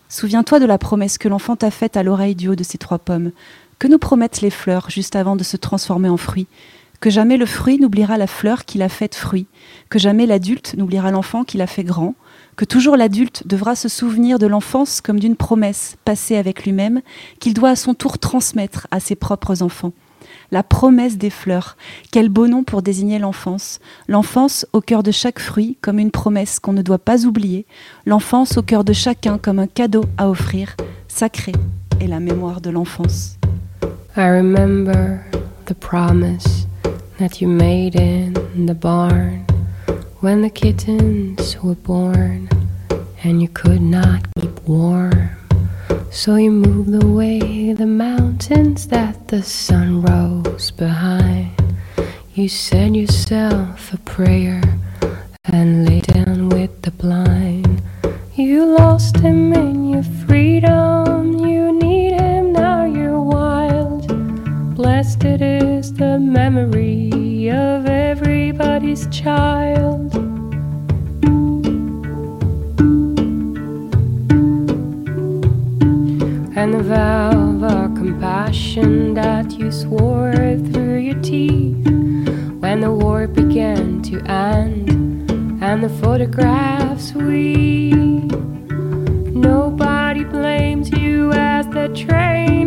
[0.09, 2.99] Souviens-toi de la promesse que l'enfant t'a faite à l'oreille du haut de ces trois
[2.99, 3.31] pommes.
[3.83, 6.47] Que nous promettent les fleurs juste avant de se transformer en fruits?
[7.01, 9.45] Que jamais le fruit n'oubliera la fleur qui l'a faite fruit?
[9.89, 12.15] Que jamais l'adulte n'oubliera l'enfant qui l'a fait grand?
[12.55, 17.01] Que toujours l'adulte devra se souvenir de l'enfance comme d'une promesse passée avec lui-même
[17.41, 19.91] qu'il doit à son tour transmettre à ses propres enfants?
[20.49, 21.75] La promesse des fleurs,
[22.09, 23.81] quel beau nom pour désigner l'enfance.
[24.07, 27.65] L'enfance au cœur de chaque fruit comme une promesse qu'on ne doit pas oublier.
[28.05, 30.77] L'enfance au cœur de chacun comme un cadeau à offrir.
[31.09, 31.51] Sacré
[31.99, 33.39] est la mémoire de l'enfance.
[34.15, 35.25] I remember
[35.65, 36.67] the promise
[37.17, 39.45] that you made in the barn
[40.19, 42.49] when the kittens were born
[43.23, 45.29] and you could not keep warm.
[46.11, 51.51] So you moved away the mountains that the sun rose behind.
[52.33, 54.61] You said yourself a prayer
[55.45, 57.81] and lay down with the blind.
[58.35, 61.45] You lost him in your freedom.
[61.45, 61.52] You
[65.83, 70.15] is the memory of everybody's child.
[76.55, 77.31] And the vow
[77.65, 81.85] of compassion that you swore through your teeth
[82.63, 84.89] when the war began to end
[85.61, 87.91] and the photographs we
[89.49, 92.62] nobody blames you as the train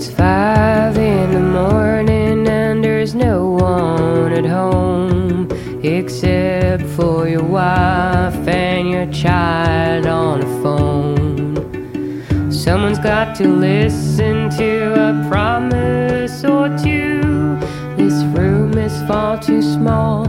[0.00, 5.46] it's five in the morning and there's no one at home
[5.84, 12.50] except for your wife and your child on the phone.
[12.50, 17.58] Someone's got to listen to a promise or two.
[17.98, 20.24] This room is far too small